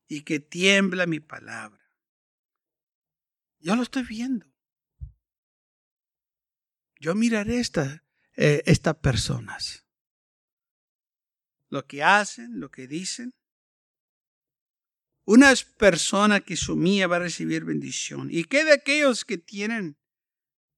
y 0.09 0.23
que 0.23 0.41
tiembla 0.41 1.07
mi 1.07 1.21
palabra. 1.21 1.79
Yo 3.61 3.77
lo 3.77 3.83
estoy 3.83 4.05
viendo. 4.05 4.47
Yo 7.01 7.15
miraré 7.15 7.61
eh, 8.37 8.63
estas 8.67 8.97
personas. 8.97 9.85
Lo 11.69 11.87
que 11.87 12.03
hacen, 12.03 12.59
lo 12.61 12.71
que 12.71 12.87
dicen. 12.87 13.35
Una 15.25 15.53
persona 15.79 16.41
que 16.41 16.57
sumía 16.57 17.07
va 17.07 17.17
a 17.17 17.21
recibir 17.21 17.65
bendición. 17.65 18.29
¿Y 18.31 18.45
qué 18.45 18.65
de 18.65 18.73
aquellos 18.73 19.27
que 19.27 19.37
tienen 19.37 19.99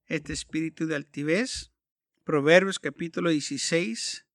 este 0.06 0.32
espíritu 0.32 0.86
de 0.86 0.96
altivez? 0.96 1.72
Proverbios 2.24 2.80
capítulo 2.80 3.30
16. 3.30 4.26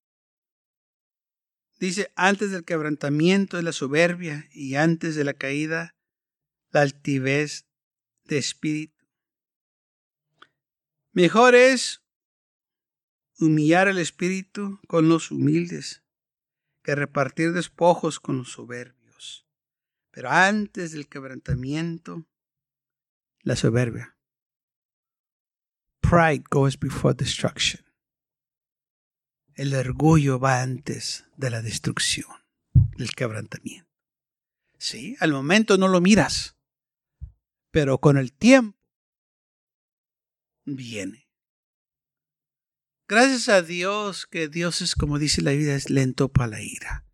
Dice, 1.85 2.11
antes 2.15 2.49
del 2.49 2.65
quebrantamiento 2.65 3.59
es 3.59 3.63
la 3.63 3.71
soberbia 3.71 4.49
y 4.51 4.73
antes 4.73 5.13
de 5.13 5.23
la 5.23 5.35
caída 5.35 5.93
la 6.71 6.81
altivez 6.81 7.67
de 8.23 8.39
espíritu. 8.39 9.05
Mejor 11.11 11.53
es 11.53 12.01
humillar 13.37 13.87
el 13.87 13.99
espíritu 13.99 14.79
con 14.87 15.09
los 15.09 15.29
humildes 15.29 16.01
que 16.81 16.95
repartir 16.95 17.53
despojos 17.53 18.19
con 18.19 18.39
los 18.39 18.53
soberbios. 18.53 19.45
Pero 20.09 20.31
antes 20.31 20.91
del 20.91 21.07
quebrantamiento, 21.07 22.27
la 23.43 23.55
soberbia. 23.55 24.17
Pride 26.01 26.45
goes 26.49 26.79
before 26.79 27.13
destruction. 27.13 27.85
El 29.55 29.73
orgullo 29.73 30.37
va 30.37 30.61
antes 30.61 31.25
de 31.37 31.49
la 31.49 31.61
destrucción, 31.61 32.29
del 32.97 33.15
quebrantamiento. 33.15 33.89
Sí, 34.77 35.15
al 35.21 35.31
momento 35.31 35.77
no 35.77 35.87
lo 35.87 36.01
miras, 36.01 36.57
pero 37.71 37.99
con 37.99 38.17
el 38.17 38.33
tiempo 38.33 38.77
viene. 40.65 41.29
Gracias 43.07 43.47
a 43.47 43.61
Dios 43.61 44.25
que 44.25 44.49
Dios 44.49 44.81
es 44.81 44.93
como 44.93 45.19
dice 45.19 45.41
la 45.41 45.51
vida, 45.51 45.73
es 45.75 45.89
lento 45.89 46.29
para 46.29 46.47
la 46.47 46.61
ira. 46.61 47.05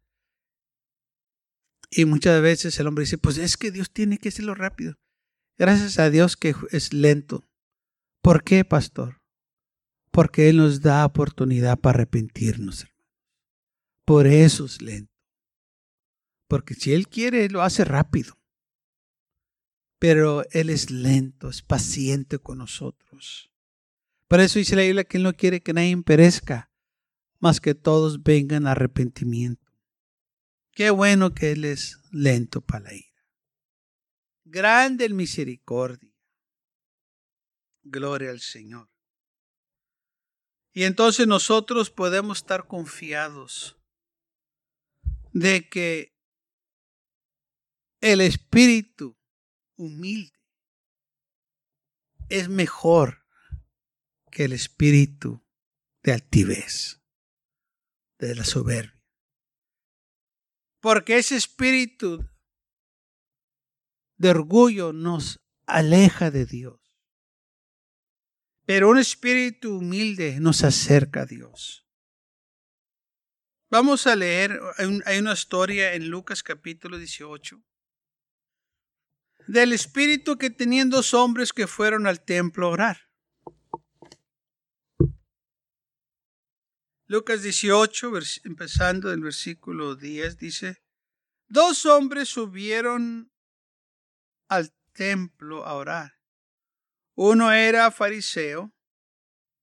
Y 1.91 2.05
muchas 2.05 2.41
veces 2.41 2.79
el 2.79 2.87
hombre 2.87 3.03
dice, 3.03 3.19
pues 3.19 3.37
es 3.37 3.55
que 3.55 3.69
Dios 3.69 3.91
tiene 3.91 4.17
que 4.17 4.29
hacerlo 4.29 4.55
rápido. 4.55 4.97
Gracias 5.59 5.99
a 5.99 6.09
Dios 6.09 6.37
que 6.37 6.55
es 6.71 6.91
lento. 6.91 7.47
¿Por 8.23 8.43
qué, 8.43 8.65
pastor? 8.65 9.20
Porque 10.11 10.49
Él 10.49 10.57
nos 10.57 10.81
da 10.81 11.05
oportunidad 11.05 11.79
para 11.79 11.97
arrepentirnos. 11.97 12.85
Por 14.05 14.27
eso 14.27 14.65
es 14.65 14.81
lento. 14.81 15.11
Porque 16.47 16.73
si 16.73 16.93
Él 16.93 17.07
quiere, 17.07 17.49
lo 17.49 17.61
hace 17.61 17.85
rápido 17.85 18.41
pero 20.01 20.43
Él 20.49 20.71
es 20.71 20.89
lento, 20.89 21.47
es 21.47 21.61
paciente 21.61 22.39
con 22.39 22.57
nosotros. 22.57 23.51
Por 24.27 24.39
eso 24.39 24.57
dice 24.57 24.75
la 24.75 24.81
Biblia 24.81 25.03
que 25.03 25.17
Él 25.17 25.23
no 25.23 25.33
quiere 25.33 25.61
que 25.61 25.73
nadie 25.73 25.95
perezca, 26.01 26.71
más 27.39 27.61
que 27.61 27.75
todos 27.75 28.23
vengan 28.23 28.65
a 28.65 28.71
arrepentimiento. 28.71 29.71
Qué 30.71 30.89
bueno 30.89 31.35
que 31.35 31.51
Él 31.51 31.65
es 31.65 31.99
lento 32.09 32.61
para 32.61 32.85
la 32.85 32.95
ira. 32.95 33.27
Grande 34.43 35.05
el 35.05 35.13
misericordia. 35.13 36.11
Gloria 37.83 38.31
al 38.31 38.39
Señor. 38.39 38.89
Y 40.73 40.83
entonces 40.83 41.27
nosotros 41.27 41.89
podemos 41.89 42.39
estar 42.39 42.67
confiados 42.67 43.77
de 45.33 45.69
que 45.69 46.17
el 47.99 48.21
Espíritu 48.21 49.17
humilde 49.77 50.39
es 52.29 52.47
mejor 52.47 53.21
que 54.31 54.45
el 54.45 54.53
espíritu 54.53 55.45
de 56.01 56.13
altivez, 56.13 57.01
de 58.17 58.33
la 58.35 58.45
soberbia. 58.45 58.99
Porque 60.79 61.17
ese 61.17 61.35
espíritu 61.35 62.25
de 64.17 64.29
orgullo 64.29 64.93
nos 64.93 65.41
aleja 65.67 66.31
de 66.31 66.45
Dios. 66.45 66.80
Pero 68.73 68.87
un 68.87 68.97
espíritu 68.97 69.79
humilde 69.79 70.39
nos 70.39 70.63
acerca 70.63 71.23
a 71.23 71.25
Dios. 71.25 71.85
Vamos 73.69 74.07
a 74.07 74.15
leer, 74.15 74.61
hay 75.05 75.19
una 75.19 75.33
historia 75.33 75.93
en 75.93 76.07
Lucas 76.07 76.41
capítulo 76.41 76.97
18 76.97 77.61
del 79.47 79.73
espíritu 79.73 80.37
que 80.37 80.49
tenían 80.49 80.89
dos 80.89 81.13
hombres 81.13 81.51
que 81.51 81.67
fueron 81.67 82.07
al 82.07 82.23
templo 82.23 82.67
a 82.67 82.69
orar. 82.69 83.09
Lucas 87.07 87.43
18, 87.43 88.09
empezando 88.45 89.09
del 89.09 89.19
versículo 89.19 89.97
10, 89.97 90.37
dice, 90.37 90.81
dos 91.49 91.85
hombres 91.85 92.29
subieron 92.29 93.33
al 94.47 94.73
templo 94.93 95.65
a 95.65 95.73
orar. 95.73 96.20
Uno 97.15 97.51
era 97.51 97.91
fariseo 97.91 98.73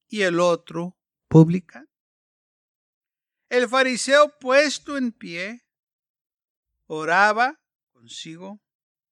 y 0.09 0.23
el 0.23 0.41
otro 0.41 0.97
publicano. 1.29 1.89
El 3.49 3.69
fariseo 3.69 4.39
puesto 4.39 4.97
en 4.97 5.13
pie 5.13 5.65
oraba 6.87 7.59
consigo 7.93 8.61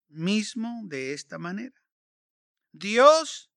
mismo 0.07 0.81
de 0.85 1.13
esta 1.13 1.37
manera. 1.37 1.75
Dios, 2.71 3.51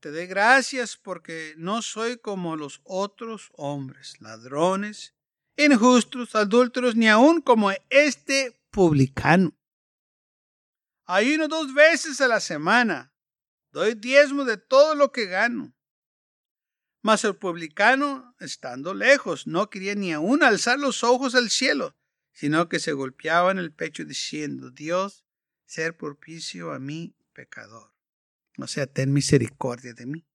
te 0.00 0.10
dé 0.10 0.26
gracias 0.26 0.96
porque 0.96 1.54
no 1.56 1.82
soy 1.82 2.18
como 2.18 2.56
los 2.56 2.80
otros 2.84 3.50
hombres, 3.54 4.20
ladrones, 4.20 5.14
injustos, 5.56 6.34
adúlteros, 6.34 6.96
ni 6.96 7.08
aun 7.08 7.40
como 7.40 7.70
este 7.90 8.60
publicano. 8.70 9.56
Ayuno 11.04 11.48
dos 11.48 11.72
veces 11.74 12.20
a 12.20 12.28
la 12.28 12.40
semana. 12.40 13.12
Doy 13.70 13.94
diezmo 13.94 14.44
de 14.44 14.56
todo 14.56 14.94
lo 14.94 15.12
que 15.12 15.26
gano. 15.26 15.74
Mas 17.02 17.24
el 17.24 17.36
publicano, 17.36 18.34
estando 18.40 18.94
lejos, 18.94 19.46
no 19.46 19.70
quería 19.70 19.94
ni 19.94 20.12
aun 20.12 20.42
alzar 20.42 20.78
los 20.78 21.04
ojos 21.04 21.34
al 21.34 21.50
cielo, 21.50 21.96
sino 22.32 22.68
que 22.68 22.80
se 22.80 22.92
golpeaba 22.92 23.50
en 23.50 23.58
el 23.58 23.72
pecho 23.72 24.04
diciendo, 24.04 24.70
Dios, 24.70 25.24
ser 25.64 25.96
propicio 25.96 26.72
a 26.72 26.78
mi 26.78 27.14
pecador. 27.32 27.92
O 28.58 28.66
sea, 28.66 28.86
ten 28.86 29.12
misericordia 29.12 29.92
de 29.92 30.06
mí. 30.06 30.26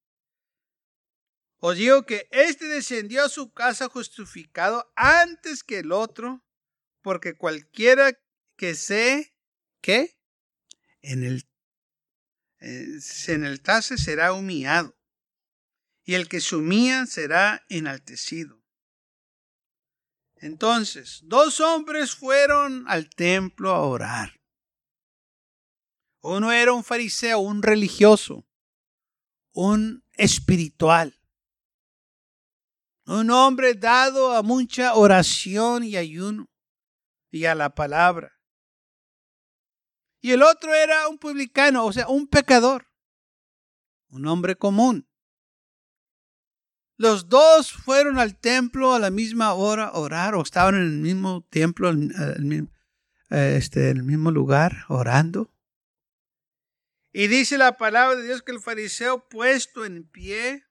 Os 1.57 1.77
digo 1.77 2.05
que 2.05 2.27
éste 2.31 2.65
descendió 2.67 3.23
a 3.23 3.29
su 3.29 3.53
casa 3.53 3.87
justificado 3.87 4.91
antes 4.95 5.63
que 5.63 5.79
el 5.79 5.91
otro, 5.91 6.45
porque 7.01 7.35
cualquiera 7.35 8.19
que 8.57 8.75
se 8.75 9.33
que 9.81 10.17
en 11.01 11.23
el 11.23 11.45
eh, 12.65 13.01
se 13.01 13.33
enaltase 13.33 13.97
será 13.97 14.31
humillado, 14.31 14.97
y 16.05 16.13
el 16.13 16.29
que 16.29 16.39
se 16.39 16.55
humilla 16.55 17.05
será 17.05 17.65
enaltecido. 17.67 18.63
Entonces, 20.37 21.19
dos 21.23 21.59
hombres 21.59 22.15
fueron 22.15 22.85
al 22.87 23.09
templo 23.09 23.71
a 23.71 23.81
orar. 23.81 24.39
Uno 26.21 26.53
era 26.53 26.71
un 26.71 26.85
fariseo, 26.85 27.39
un 27.39 27.61
religioso, 27.61 28.47
un 29.51 30.05
espiritual, 30.13 31.19
un 33.05 33.29
hombre 33.29 33.73
dado 33.73 34.31
a 34.31 34.41
mucha 34.41 34.93
oración 34.93 35.83
y 35.83 35.97
ayuno 35.97 36.49
y 37.29 37.43
a 37.43 37.55
la 37.55 37.75
palabra. 37.75 38.32
Y 40.23 40.31
el 40.31 40.41
otro 40.41 40.73
era 40.73 41.09
un 41.09 41.17
publicano, 41.17 41.85
o 41.85 41.91
sea, 41.91 42.07
un 42.07 42.27
pecador, 42.27 42.87
un 44.07 44.25
hombre 44.25 44.55
común. 44.55 45.05
Los 46.95 47.27
dos 47.27 47.73
fueron 47.73 48.17
al 48.17 48.39
templo 48.39 48.93
a 48.93 48.99
la 48.99 49.09
misma 49.09 49.53
hora 49.53 49.91
orar 49.91 50.35
o 50.35 50.41
estaban 50.41 50.75
en 50.75 50.83
el 50.83 50.99
mismo 50.99 51.45
templo, 51.49 51.89
en 51.89 52.13
el, 52.13 52.69
este, 53.31 53.89
en 53.89 53.97
el 53.97 54.03
mismo 54.03 54.31
lugar 54.31 54.85
orando. 54.87 55.53
Y 57.11 57.27
dice 57.27 57.57
la 57.57 57.75
palabra 57.75 58.15
de 58.15 58.23
Dios 58.23 58.41
que 58.43 58.53
el 58.53 58.61
fariseo 58.61 59.27
puesto 59.27 59.83
en 59.83 60.09
pie 60.09 60.63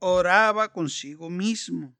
oraba 0.00 0.72
consigo 0.72 1.30
mismo. 1.30 1.96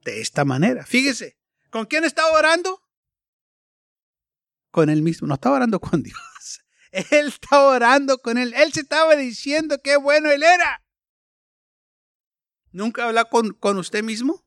De 0.00 0.22
esta 0.22 0.46
manera, 0.46 0.86
fíjese, 0.86 1.36
¿con 1.68 1.84
quién 1.84 2.04
estaba 2.04 2.32
orando? 2.38 2.82
Con 4.72 4.88
él 4.90 5.02
mismo, 5.02 5.28
no 5.28 5.34
estaba 5.34 5.56
orando 5.56 5.78
con 5.78 6.02
Dios. 6.02 6.64
Él 6.90 7.28
estaba 7.28 7.68
orando 7.68 8.18
con 8.18 8.36
él. 8.38 8.52
Él 8.54 8.72
se 8.72 8.80
estaba 8.80 9.14
diciendo 9.14 9.78
qué 9.82 9.96
bueno 9.96 10.30
él 10.30 10.42
era. 10.42 10.82
¿Nunca 12.72 13.06
habla 13.06 13.26
con, 13.26 13.52
con 13.52 13.76
usted 13.78 14.02
mismo? 14.02 14.44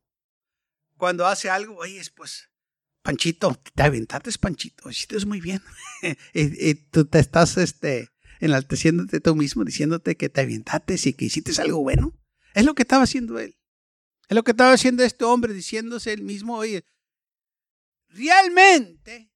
Cuando 0.97 1.27
hace 1.27 1.49
algo, 1.49 1.77
oye, 1.77 2.01
pues, 2.15 2.49
Panchito, 3.03 3.55
te 3.75 3.83
aventaste, 3.83 4.31
Panchito, 4.39 4.89
hiciste 4.89 5.23
muy 5.25 5.39
bien. 5.39 5.61
y, 6.33 6.73
tú 6.73 7.05
te 7.05 7.19
estás 7.19 7.57
este, 7.57 8.09
enalteciéndote 8.39 9.19
tú 9.19 9.35
mismo, 9.35 9.63
diciéndote 9.63 10.17
que 10.17 10.29
te 10.29 10.41
aventaste 10.41 10.95
y 11.03 11.13
que 11.13 11.25
hiciste 11.25 11.51
algo 11.61 11.81
bueno. 11.81 12.13
Es 12.55 12.65
lo 12.65 12.73
que 12.73 12.81
estaba 12.81 13.03
haciendo 13.03 13.38
él. 13.38 13.55
Es 14.27 14.35
lo 14.35 14.43
que 14.43 14.51
estaba 14.51 14.73
haciendo 14.73 15.03
este 15.03 15.23
hombre, 15.23 15.53
diciéndose 15.53 16.13
él 16.13 16.23
mismo, 16.23 16.57
oye, 16.57 16.83
realmente 18.07 19.31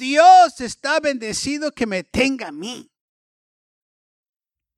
Dios 0.00 0.60
está 0.60 0.98
bendecido 0.98 1.72
que 1.72 1.86
me 1.86 2.02
tenga 2.02 2.48
a 2.48 2.52
mí. 2.52 2.90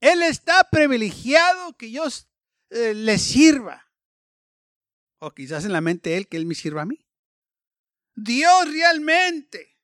Él 0.01 0.23
está 0.23 0.69
privilegiado 0.69 1.77
que 1.79 1.91
yo 1.91 2.05
eh, 2.71 2.93
le 2.93 3.19
sirva. 3.19 3.89
O 5.21 5.31
quizás 5.31 5.65
en 5.65 5.73
la 5.73 5.81
mente 5.81 6.17
él 6.17 6.29
que 6.29 6.37
él 6.37 6.45
me 6.45 6.57
sirva 6.57 6.83
a 6.83 6.87
mí. 6.87 6.99
Dios 8.15 8.69
realmente 8.69 9.79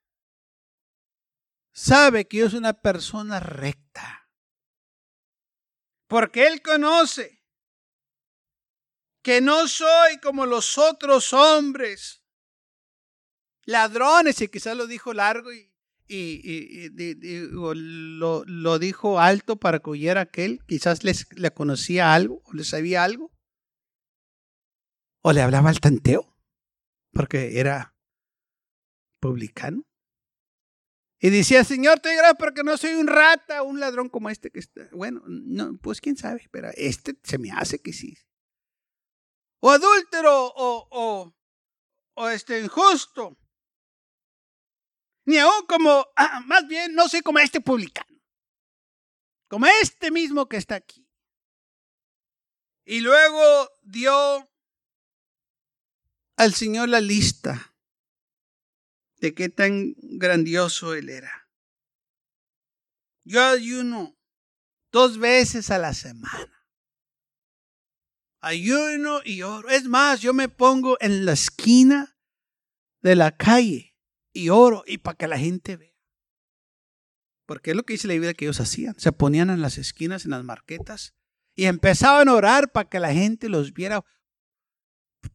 sabe 1.73 2.27
que 2.27 2.39
yo 2.39 2.51
soy 2.51 2.59
una 2.59 2.75
persona 2.75 3.39
recta. 3.39 4.29
Porque 6.09 6.47
Él 6.47 6.63
conoce 6.63 7.45
que 9.23 9.41
no 9.41 9.69
soy 9.69 10.19
como 10.21 10.47
los 10.47 10.79
otros 10.79 11.33
hombres, 11.33 12.18
ladrones, 13.69 14.41
y 14.41 14.49
quizás 14.49 14.77
lo 14.77 14.87
dijo 14.87 15.13
largo 15.13 15.53
y, 15.53 15.71
y, 16.09 16.89
lo, 17.51 18.43
lo, 18.47 18.79
dijo 18.79 19.21
alto 19.21 19.57
para 19.57 19.79
que 19.81 19.91
oyera 19.91 20.23
aquel, 20.23 20.65
quizás 20.67 21.05
les, 21.05 21.27
le 21.37 21.51
conocía 21.51 22.15
algo 22.15 22.43
o 22.47 22.55
le 22.55 22.65
sabía 22.65 23.05
algo, 23.05 23.31
o 25.23 25.33
le 25.35 25.43
hablaba 25.43 25.69
al 25.69 25.81
tanteo, 25.81 26.35
porque 27.13 27.61
era 27.61 27.95
publicano. 29.21 29.85
Y 31.21 31.29
decía, 31.29 31.63
Señor, 31.63 32.01
te 32.01 32.15
gracias 32.15 32.37
porque 32.39 32.63
no 32.63 32.77
soy 32.79 32.95
un 32.95 33.07
rata, 33.07 33.63
un 33.63 33.81
ladrón 33.81 34.09
como 34.09 34.31
este 34.31 34.51
que 34.51 34.61
está. 34.61 34.89
Bueno, 34.93 35.23
no, 35.27 35.77
pues 35.83 36.01
quién 36.01 36.17
sabe, 36.17 36.49
pero 36.51 36.71
este 36.75 37.19
se 37.23 37.37
me 37.37 37.51
hace 37.51 37.81
que 37.81 37.93
sí. 37.93 38.17
O 39.61 39.71
adúltero, 39.71 40.47
o, 40.47 40.89
o, 40.91 41.35
o 42.15 42.29
este 42.29 42.61
injusto. 42.61 43.37
Ni 45.29 45.37
aún 45.37 45.67
como, 45.67 46.07
ah, 46.17 46.41
más 46.47 46.67
bien, 46.67 46.95
no 46.95 47.07
soy 47.07 47.21
como 47.21 47.39
este 47.39 47.61
publicano. 47.61 48.19
Como 49.47 49.67
este 49.83 50.11
mismo 50.11 50.49
que 50.49 50.57
está 50.57 50.77
aquí. 50.77 51.07
Y 52.87 53.01
luego 53.01 53.71
dio 53.83 54.49
al 56.37 56.55
Señor 56.55 56.89
la 56.89 57.03
lista 57.03 57.75
de 59.17 59.35
qué 59.35 59.51
tan 59.51 59.93
grandioso 59.99 60.95
Él 60.95 61.11
era. 61.11 61.51
Yo 63.23 63.45
ayuno 63.45 64.17
dos 64.91 65.19
veces 65.19 65.71
a 65.71 65.77
la 65.77 65.93
semana. 65.93 66.67
Ayuno 68.41 69.21
y 69.27 69.43
oro. 69.43 69.69
Es 69.69 69.85
más, 69.85 70.23
yo 70.23 70.33
me 70.33 70.49
pongo 70.49 70.97
en 71.03 71.27
la 71.27 71.33
esquina 71.33 72.17
de 73.03 73.15
la 73.15 73.37
calle 73.37 73.88
y 74.39 74.51
oro 74.51 74.85
y 74.87 74.99
para 74.99 75.17
que 75.17 75.27
la 75.27 75.39
gente 75.39 75.77
vea. 75.77 75.95
Porque 77.47 77.71
es 77.71 77.77
lo 77.77 77.83
que 77.83 77.95
dice 77.95 78.07
la 78.07 78.15
Biblia 78.15 78.35
que 78.35 78.45
ellos 78.45 78.61
hacían. 78.61 78.99
Se 78.99 79.11
ponían 79.11 79.51
en 79.51 79.61
las 79.61 79.79
esquinas, 79.79 80.25
en 80.25 80.31
las 80.33 80.45
marquetas 80.45 81.15
y 81.55 81.65
empezaban 81.65 82.29
a 82.29 82.35
orar 82.35 82.71
para 82.71 82.89
que 82.89 83.01
la 83.01 83.13
gente 83.13 83.49
los 83.49 83.73
viera. 83.73 84.05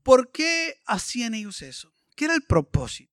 ¿Por 0.04 0.32
qué 0.32 0.82
hacían 0.86 1.34
ellos 1.34 1.62
eso? 1.62 1.94
¿Qué 2.16 2.26
era 2.26 2.36
el 2.36 2.44
propósito? 2.44 3.12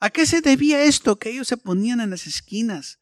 ¿A 0.00 0.10
qué 0.10 0.26
se 0.26 0.40
debía 0.40 0.84
esto 0.84 1.18
que 1.18 1.30
ellos 1.30 1.48
se 1.48 1.56
ponían 1.56 2.00
en 2.00 2.10
las 2.10 2.26
esquinas 2.26 3.00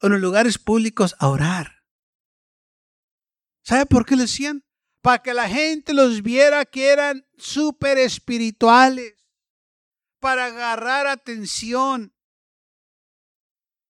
o 0.00 0.06
en 0.06 0.12
los 0.14 0.20
lugares 0.20 0.58
públicos 0.58 1.14
a 1.18 1.28
orar? 1.28 1.84
¿Sabe 3.62 3.86
por 3.86 4.06
qué 4.06 4.16
lo 4.16 4.22
decían? 4.22 4.64
Para 5.02 5.22
que 5.22 5.34
la 5.34 5.48
gente 5.48 5.92
los 5.92 6.22
viera 6.22 6.64
que 6.64 6.88
eran 6.88 7.26
súper 7.36 7.98
espirituales, 7.98 9.19
para 10.20 10.46
agarrar 10.46 11.06
atención. 11.06 12.14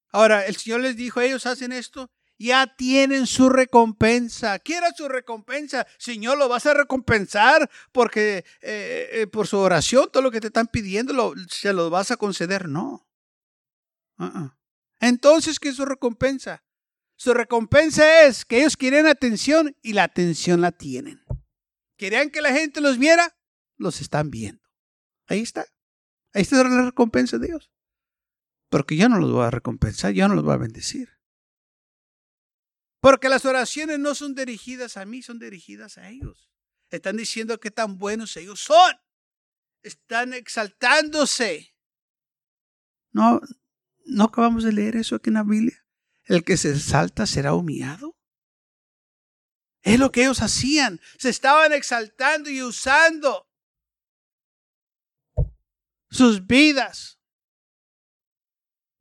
Ahora, 0.08 0.46
el 0.46 0.56
Señor 0.56 0.80
les 0.80 0.96
dijo, 0.96 1.20
ellos 1.20 1.46
hacen 1.46 1.72
esto 1.72 2.10
ya 2.40 2.74
tienen 2.74 3.26
su 3.26 3.50
recompensa. 3.50 4.58
¿Qué 4.58 4.76
era 4.76 4.92
su 4.92 5.08
recompensa? 5.08 5.86
Señor, 5.98 6.38
¿lo 6.38 6.48
vas 6.48 6.64
a 6.64 6.72
recompensar 6.72 7.70
porque 7.92 8.46
eh, 8.62 9.10
eh, 9.12 9.26
por 9.26 9.46
su 9.46 9.58
oración, 9.58 10.08
todo 10.10 10.22
lo 10.22 10.30
que 10.30 10.40
te 10.40 10.46
están 10.46 10.66
pidiendo, 10.66 11.34
se 11.50 11.74
lo 11.74 11.90
vas 11.90 12.10
a 12.10 12.16
conceder? 12.16 12.66
No. 12.66 13.06
Uh-uh. 14.18 14.52
Entonces, 15.00 15.60
¿qué 15.60 15.68
es 15.68 15.76
su 15.76 15.84
recompensa? 15.84 16.64
Su 17.14 17.34
recompensa 17.34 18.22
es 18.22 18.46
que 18.46 18.60
ellos 18.60 18.78
quieren 18.78 19.06
atención 19.06 19.76
y 19.82 19.92
la 19.92 20.04
atención 20.04 20.62
la 20.62 20.72
tienen. 20.72 21.22
¿Querían 21.98 22.30
que 22.30 22.40
la 22.40 22.52
gente 22.52 22.80
los 22.80 22.96
viera? 22.96 23.36
Los 23.76 24.00
están 24.00 24.30
viendo. 24.30 24.62
Ahí 25.26 25.40
está. 25.40 25.66
Ahí 26.32 26.42
está 26.42 26.62
la 26.62 26.84
recompensa 26.84 27.38
de 27.38 27.48
Dios. 27.48 27.70
Porque 28.68 28.96
yo 28.96 29.08
no 29.08 29.18
los 29.18 29.32
voy 29.32 29.44
a 29.44 29.50
recompensar, 29.50 30.12
yo 30.12 30.28
no 30.28 30.34
los 30.34 30.44
voy 30.44 30.54
a 30.54 30.58
bendecir. 30.58 31.08
Porque 33.00 33.28
las 33.28 33.44
oraciones 33.44 33.98
no 33.98 34.14
son 34.14 34.34
dirigidas 34.34 34.96
a 34.96 35.04
mí, 35.04 35.22
son 35.22 35.38
dirigidas 35.38 35.98
a 35.98 36.08
ellos. 36.08 36.50
Están 36.90 37.16
diciendo 37.16 37.58
que 37.58 37.70
tan 37.70 37.98
buenos 37.98 38.36
ellos 38.36 38.60
son. 38.60 38.94
Están 39.82 40.34
exaltándose. 40.34 41.74
No, 43.12 43.40
no 44.04 44.24
acabamos 44.24 44.64
de 44.64 44.72
leer 44.72 44.96
eso 44.96 45.16
aquí 45.16 45.30
en 45.30 45.34
la 45.34 45.44
Biblia. 45.44 45.84
El 46.24 46.44
que 46.44 46.56
se 46.56 46.70
exalta 46.70 47.26
será 47.26 47.54
humillado. 47.54 48.16
Es 49.82 49.98
lo 49.98 50.12
que 50.12 50.22
ellos 50.22 50.42
hacían. 50.42 51.00
Se 51.18 51.30
estaban 51.30 51.72
exaltando 51.72 52.50
y 52.50 52.62
usando 52.62 53.49
sus 56.10 56.46
vidas 56.46 57.18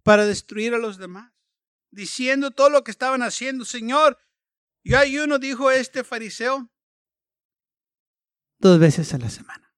para 0.03 0.25
destruir 0.25 0.73
a 0.73 0.77
los 0.77 0.97
demás 0.97 1.31
diciendo 1.91 2.51
todo 2.51 2.69
lo 2.69 2.83
que 2.83 2.91
estaban 2.91 3.21
haciendo. 3.21 3.65
Señor, 3.65 4.17
yo 4.83 4.97
ayuno, 4.97 5.39
dijo 5.39 5.71
este 5.71 6.03
fariseo, 6.03 6.69
dos 8.59 8.79
veces 8.79 9.13
a 9.13 9.17
la 9.17 9.29
semana. 9.29 9.75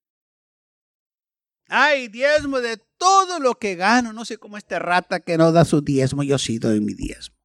Ay, 1.68 2.10
diezmo 2.10 2.60
de 2.60 2.78
todo 2.98 3.40
lo 3.40 3.56
que 3.56 3.76
gano. 3.76 4.12
No 4.12 4.26
sé 4.26 4.38
cómo 4.38 4.58
este 4.58 4.78
rata 4.78 5.22
que 5.22 5.38
no 5.38 5.52
da 5.52 5.64
su 5.64 5.82
diezmo, 5.82 6.24
yo 6.24 6.38
sí 6.38 6.60
doy 6.60 6.82
mi 6.82 6.94
diezmo. 6.94 7.38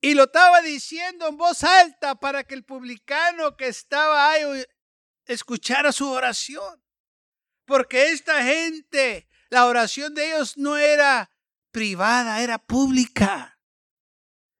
Y 0.00 0.14
lo 0.14 0.24
estaba 0.24 0.62
diciendo 0.62 1.26
en 1.28 1.36
voz 1.36 1.64
alta 1.64 2.14
para 2.14 2.44
que 2.44 2.54
el 2.54 2.64
publicano 2.64 3.56
que 3.56 3.66
estaba 3.66 4.30
ahí 4.30 4.64
escuchara 5.26 5.92
su 5.92 6.08
oración. 6.08 6.82
Porque 7.68 8.12
esta 8.12 8.42
gente, 8.42 9.28
la 9.50 9.66
oración 9.66 10.14
de 10.14 10.28
ellos 10.28 10.56
no 10.56 10.78
era 10.78 11.30
privada, 11.70 12.42
era 12.42 12.56
pública. 12.56 13.60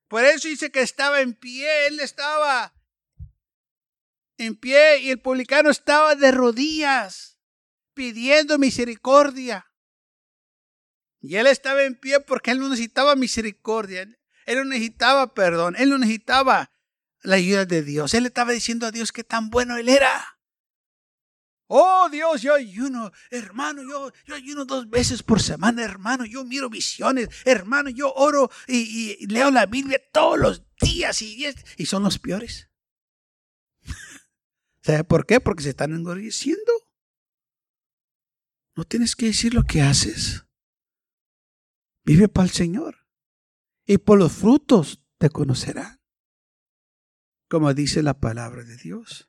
Por 0.08 0.24
eso 0.24 0.46
dice 0.46 0.70
que 0.70 0.82
estaba 0.82 1.22
en 1.22 1.32
pie, 1.32 1.86
él 1.86 2.00
estaba 2.00 2.74
en 4.36 4.54
pie 4.56 4.98
y 4.98 5.10
el 5.10 5.22
publicano 5.22 5.70
estaba 5.70 6.16
de 6.16 6.32
rodillas 6.32 7.38
pidiendo 7.94 8.58
misericordia. 8.58 9.72
Y 11.22 11.36
él 11.36 11.46
estaba 11.46 11.84
en 11.84 11.98
pie 11.98 12.20
porque 12.20 12.50
él 12.50 12.58
no 12.58 12.68
necesitaba 12.68 13.16
misericordia, 13.16 14.02
él 14.44 14.58
no 14.58 14.64
necesitaba 14.66 15.32
perdón, 15.32 15.76
él 15.78 15.88
no 15.88 15.96
necesitaba 15.96 16.72
la 17.22 17.36
ayuda 17.36 17.64
de 17.64 17.82
Dios. 17.82 18.12
Él 18.12 18.26
estaba 18.26 18.52
diciendo 18.52 18.86
a 18.86 18.90
Dios 18.90 19.12
que 19.12 19.24
tan 19.24 19.48
bueno 19.48 19.78
él 19.78 19.88
era. 19.88 20.37
Oh 21.68 22.08
Dios, 22.10 22.40
yo 22.40 22.54
ayuno, 22.54 23.12
hermano, 23.30 23.82
yo, 23.82 24.10
yo 24.24 24.34
ayuno 24.34 24.64
dos 24.64 24.88
veces 24.88 25.22
por 25.22 25.42
semana, 25.42 25.84
hermano, 25.84 26.24
yo 26.24 26.42
miro 26.44 26.70
visiones, 26.70 27.28
hermano, 27.44 27.90
yo 27.90 28.10
oro 28.14 28.50
y, 28.66 29.26
leo 29.26 29.50
la 29.50 29.66
Biblia 29.66 30.00
todos 30.10 30.38
los 30.38 30.62
días 30.80 31.20
y, 31.20 31.44
y 31.76 31.86
son 31.86 32.02
los 32.02 32.18
peores. 32.18 32.70
¿Sabe 34.82 35.04
por 35.04 35.26
qué? 35.26 35.40
Porque 35.40 35.62
se 35.62 35.70
están 35.70 35.92
engorreciendo. 35.92 36.72
No 38.74 38.84
tienes 38.84 39.14
que 39.14 39.26
decir 39.26 39.52
lo 39.52 39.64
que 39.64 39.82
haces. 39.82 40.46
Vive 42.04 42.28
para 42.28 42.46
el 42.46 42.52
Señor. 42.54 43.06
Y 43.84 43.98
por 43.98 44.18
los 44.18 44.32
frutos 44.32 45.04
te 45.18 45.28
conocerán. 45.28 46.00
Como 47.50 47.74
dice 47.74 48.02
la 48.02 48.18
palabra 48.20 48.64
de 48.64 48.76
Dios. 48.78 49.27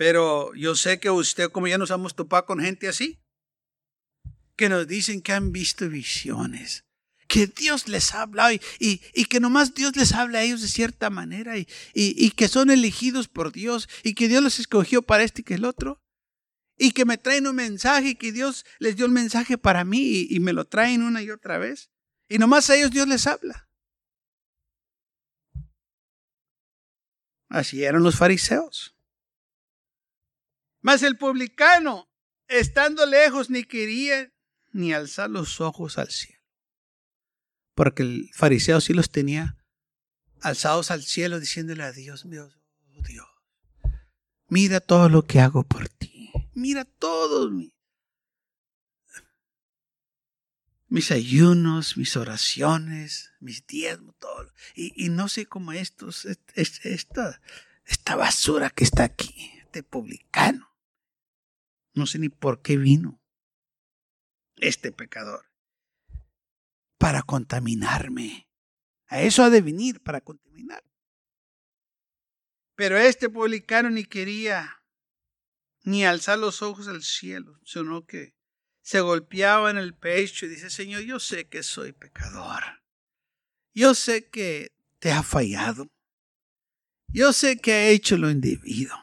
Pero 0.00 0.54
yo 0.54 0.76
sé 0.76 0.98
que 0.98 1.10
usted, 1.10 1.50
como 1.50 1.68
ya 1.68 1.76
nos 1.76 1.90
hemos 1.90 2.16
topado 2.16 2.46
con 2.46 2.58
gente 2.58 2.88
así, 2.88 3.20
que 4.56 4.70
nos 4.70 4.88
dicen 4.88 5.20
que 5.20 5.34
han 5.34 5.52
visto 5.52 5.90
visiones, 5.90 6.86
que 7.28 7.46
Dios 7.46 7.86
les 7.86 8.14
habla 8.14 8.50
y, 8.54 8.62
y, 8.78 9.24
que 9.26 9.40
nomás 9.40 9.74
Dios 9.74 9.94
les 9.96 10.12
habla 10.14 10.38
a 10.38 10.42
ellos 10.42 10.62
de 10.62 10.68
cierta 10.68 11.10
manera 11.10 11.58
y, 11.58 11.68
y, 11.92 12.30
que 12.30 12.48
son 12.48 12.70
elegidos 12.70 13.28
por 13.28 13.52
Dios 13.52 13.90
y 14.02 14.14
que 14.14 14.28
Dios 14.28 14.42
los 14.42 14.58
escogió 14.58 15.02
para 15.02 15.22
este 15.22 15.42
y 15.42 15.44
que 15.44 15.54
el 15.56 15.66
otro. 15.66 16.02
Y 16.78 16.92
que 16.92 17.04
me 17.04 17.18
traen 17.18 17.46
un 17.46 17.56
mensaje 17.56 18.08
y 18.08 18.14
que 18.14 18.32
Dios 18.32 18.64
les 18.78 18.96
dio 18.96 19.04
el 19.04 19.12
mensaje 19.12 19.58
para 19.58 19.84
mí 19.84 20.26
y, 20.30 20.40
me 20.40 20.54
lo 20.54 20.64
traen 20.64 21.02
una 21.02 21.20
y 21.20 21.30
otra 21.30 21.58
vez. 21.58 21.90
Y 22.26 22.38
nomás 22.38 22.70
a 22.70 22.76
ellos 22.76 22.90
Dios 22.90 23.06
les 23.06 23.26
habla. 23.26 23.68
Así 27.50 27.84
eran 27.84 28.02
los 28.02 28.16
fariseos. 28.16 28.96
Mas 30.80 31.02
el 31.02 31.16
publicano, 31.16 32.08
estando 32.48 33.06
lejos, 33.06 33.50
ni 33.50 33.64
quería 33.64 34.32
ni 34.72 34.92
alzar 34.92 35.30
los 35.30 35.60
ojos 35.60 35.98
al 35.98 36.10
cielo 36.10 36.40
porque 37.80 38.02
el 38.02 38.28
fariseo 38.34 38.78
sí 38.82 38.92
los 38.92 39.10
tenía 39.10 39.56
alzados 40.42 40.90
al 40.90 41.02
cielo 41.02 41.40
diciéndole 41.40 41.82
a 41.82 41.92
Dios, 41.92 42.28
Dios, 42.28 42.60
oh 42.94 43.02
Dios, 43.02 43.26
mira 44.48 44.80
todo 44.80 45.08
lo 45.08 45.24
que 45.24 45.40
hago 45.40 45.62
por 45.62 45.88
ti, 45.88 46.30
mira 46.52 46.84
todos 46.84 47.50
mis, 47.50 47.72
mis 50.88 51.10
ayunos, 51.10 51.96
mis 51.96 52.18
oraciones, 52.18 53.32
mis 53.40 53.66
diezmos, 53.66 54.14
todo. 54.18 54.52
Y, 54.74 55.08
no 55.08 55.30
sé 55.30 55.46
cómo 55.46 55.72
estos, 55.72 56.26
esta, 56.54 57.40
esta 57.86 58.16
basura 58.16 58.68
que 58.68 58.84
está 58.84 59.04
aquí, 59.04 59.52
este 59.56 59.82
publicano, 59.82 60.69
no 62.00 62.06
sé 62.06 62.18
ni 62.18 62.28
por 62.30 62.62
qué 62.62 62.76
vino 62.76 63.22
este 64.56 64.90
pecador 64.90 65.50
para 66.98 67.22
contaminarme. 67.22 68.48
A 69.06 69.22
eso 69.22 69.42
ha 69.42 69.50
de 69.50 69.60
venir, 69.60 70.02
para 70.02 70.20
contaminar. 70.20 70.84
Pero 72.74 72.96
este 72.96 73.28
publicano 73.28 73.90
ni 73.90 74.04
quería 74.04 74.82
ni 75.82 76.04
alzar 76.04 76.38
los 76.38 76.62
ojos 76.62 76.88
al 76.88 77.02
cielo, 77.02 77.58
sino 77.64 78.06
que 78.06 78.34
se 78.82 79.00
golpeaba 79.00 79.70
en 79.70 79.78
el 79.78 79.94
pecho 79.94 80.46
y 80.46 80.50
dice, 80.50 80.70
Señor, 80.70 81.02
yo 81.02 81.20
sé 81.20 81.48
que 81.48 81.62
soy 81.62 81.92
pecador. 81.92 82.82
Yo 83.74 83.94
sé 83.94 84.28
que 84.28 84.72
te 84.98 85.12
ha 85.12 85.22
fallado. 85.22 85.90
Yo 87.08 87.32
sé 87.32 87.58
que 87.58 87.72
he 87.72 87.90
hecho 87.92 88.16
lo 88.16 88.30
indebido. 88.30 88.94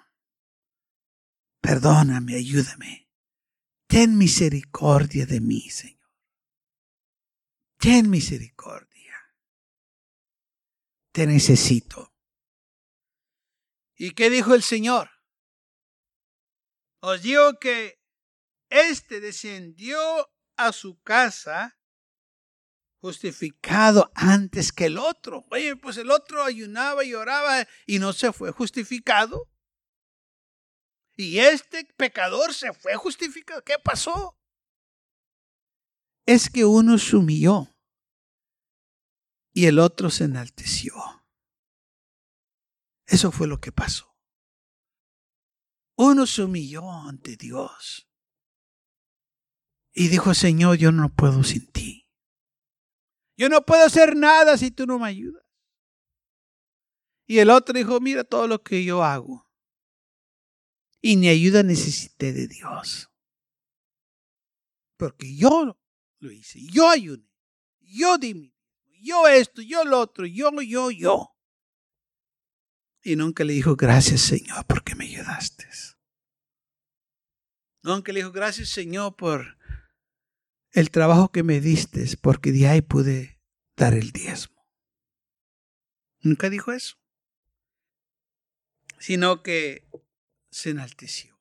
Perdóname, 1.67 2.34
ayúdame. 2.43 2.93
Ten 3.93 4.17
misericordia 4.17 5.25
de 5.25 5.39
mí, 5.41 5.62
Señor 5.69 5.97
ten 7.77 8.10
misericordia. 8.10 9.15
Te 11.12 11.25
necesito. 11.25 12.13
¿Y 13.95 14.12
qué 14.12 14.30
dijo 14.30 14.53
el 14.53 14.62
Señor? 14.62 15.10
Os 16.99 17.21
digo 17.21 17.58
que 17.60 17.99
éste 18.69 19.19
descendió 19.19 19.97
a 20.58 20.71
su 20.71 21.01
casa 21.01 21.80
justificado 22.99 24.12
antes 24.15 24.71
que 24.71 24.86
el 24.86 24.97
otro. 24.97 25.45
Oye, 25.49 25.75
pues 25.75 25.97
el 25.97 26.12
otro 26.12 26.43
ayunaba 26.43 27.03
y 27.03 27.13
oraba 27.13 27.67
y 27.86 27.99
no 27.99 28.13
se 28.13 28.34
fue 28.34 28.51
justificado. 28.51 29.49
Y 31.17 31.39
este 31.39 31.86
pecador 31.97 32.53
se 32.53 32.71
fue 32.73 32.95
justificado. 32.95 33.63
¿Qué 33.63 33.75
pasó? 33.84 34.38
es 36.27 36.49
que 36.49 36.65
uno 36.65 36.97
se 36.97 37.15
humilló 37.15 37.73
y 39.53 39.65
el 39.65 39.80
otro 39.80 40.12
se 40.12 40.25
enalteció. 40.25 40.93
Eso 43.08 43.32
fue 43.32 43.47
lo 43.47 43.60
que 43.62 43.71
pasó. 43.71 44.13
Uno 45.97 46.27
se 46.27 46.43
humilló 46.43 46.91
ante 46.91 47.38
Dios 47.38 48.08
y 49.93 50.10
dijo, 50.10 50.34
Señor, 50.34 50.77
yo 50.77 50.91
no 50.91 51.15
puedo 51.15 51.43
sin 51.43 51.71
ti. 51.71 52.08
Yo 53.38 53.47
no 53.47 53.62
puedo 53.62 53.86
hacer 53.86 54.15
nada 54.15 54.58
si 54.58 54.69
tú 54.69 54.86
no 54.86 54.99
me 54.99 55.08
ayudas. 55.08 55.45
Y 57.25 57.39
el 57.39 57.49
otro 57.49 57.73
dijo, 57.73 57.99
mira 58.01 58.25
todo 58.25 58.47
lo 58.47 58.62
que 58.62 58.84
yo 58.84 59.01
hago. 59.03 59.46
Y 61.01 61.15
ni 61.15 61.29
ayuda 61.29 61.63
necesité 61.63 62.33
de 62.33 62.47
Dios. 62.47 63.10
Porque 64.97 65.36
yo 65.36 65.77
lo 66.19 66.31
hice. 66.31 66.60
Yo 66.71 66.89
ayuné. 66.89 67.27
Yo 67.79 68.17
di 68.17 68.53
Yo 69.01 69.27
esto, 69.27 69.62
yo 69.62 69.86
lo 69.86 69.99
otro. 69.99 70.25
Yo, 70.25 70.51
yo, 70.62 70.91
yo. 70.91 71.38
Y 73.03 73.15
nunca 73.15 73.43
le 73.43 73.53
dijo, 73.53 73.75
gracias 73.75 74.21
Señor 74.21 74.65
porque 74.65 74.95
me 74.95 75.05
ayudaste. 75.05 75.65
Nunca 77.83 78.12
le 78.12 78.19
dijo, 78.19 78.33
gracias 78.33 78.69
Señor 78.69 79.15
por 79.15 79.57
el 80.71 80.91
trabajo 80.91 81.31
que 81.31 81.43
me 81.43 81.62
diste, 81.62 82.05
porque 82.21 82.51
de 82.51 82.67
ahí 82.67 82.81
pude 82.81 83.39
dar 83.77 83.93
el 83.93 84.12
diezmo. 84.12 84.67
Nunca 86.19 86.49
dijo 86.49 86.71
eso. 86.73 86.97
Sino 88.99 89.41
que 89.41 89.88
se 90.58 90.72
enalteció 90.72 91.38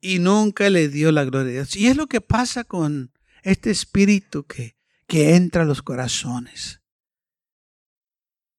y 0.00 0.18
nunca 0.18 0.68
le 0.70 0.88
dio 0.88 1.12
la 1.12 1.24
gloria 1.24 1.50
a 1.50 1.52
Dios. 1.52 1.76
Y 1.76 1.88
es 1.88 1.96
lo 1.96 2.06
que 2.06 2.20
pasa 2.20 2.64
con 2.64 3.12
este 3.42 3.70
espíritu 3.70 4.44
que, 4.44 4.76
que 5.06 5.36
entra 5.36 5.62
a 5.62 5.66
los 5.66 5.82
corazones, 5.82 6.82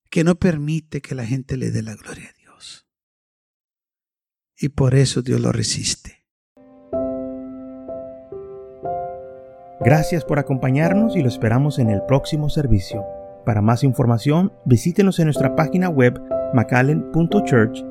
que 0.09 0.23
no 0.23 0.35
permite 0.35 1.01
que 1.01 1.15
la 1.15 1.25
gente 1.25 1.57
le 1.57 1.71
dé 1.71 1.81
la 1.81 1.95
gloria 1.95 2.29
a 2.29 2.39
Dios. 2.39 2.87
Y 4.57 4.69
por 4.69 4.95
eso 4.95 5.21
Dios 5.21 5.41
lo 5.41 5.51
resiste. 5.51 6.25
Gracias 9.79 10.23
por 10.25 10.37
acompañarnos 10.37 11.15
y 11.15 11.21
lo 11.21 11.27
esperamos 11.27 11.79
en 11.79 11.89
el 11.89 12.03
próximo 12.07 12.49
servicio. 12.49 13.03
Para 13.45 13.63
más 13.63 13.83
información, 13.83 14.53
visítenos 14.65 15.17
en 15.17 15.25
nuestra 15.25 15.55
página 15.55 15.89
web 15.89 16.19
macallen.church 16.53 17.90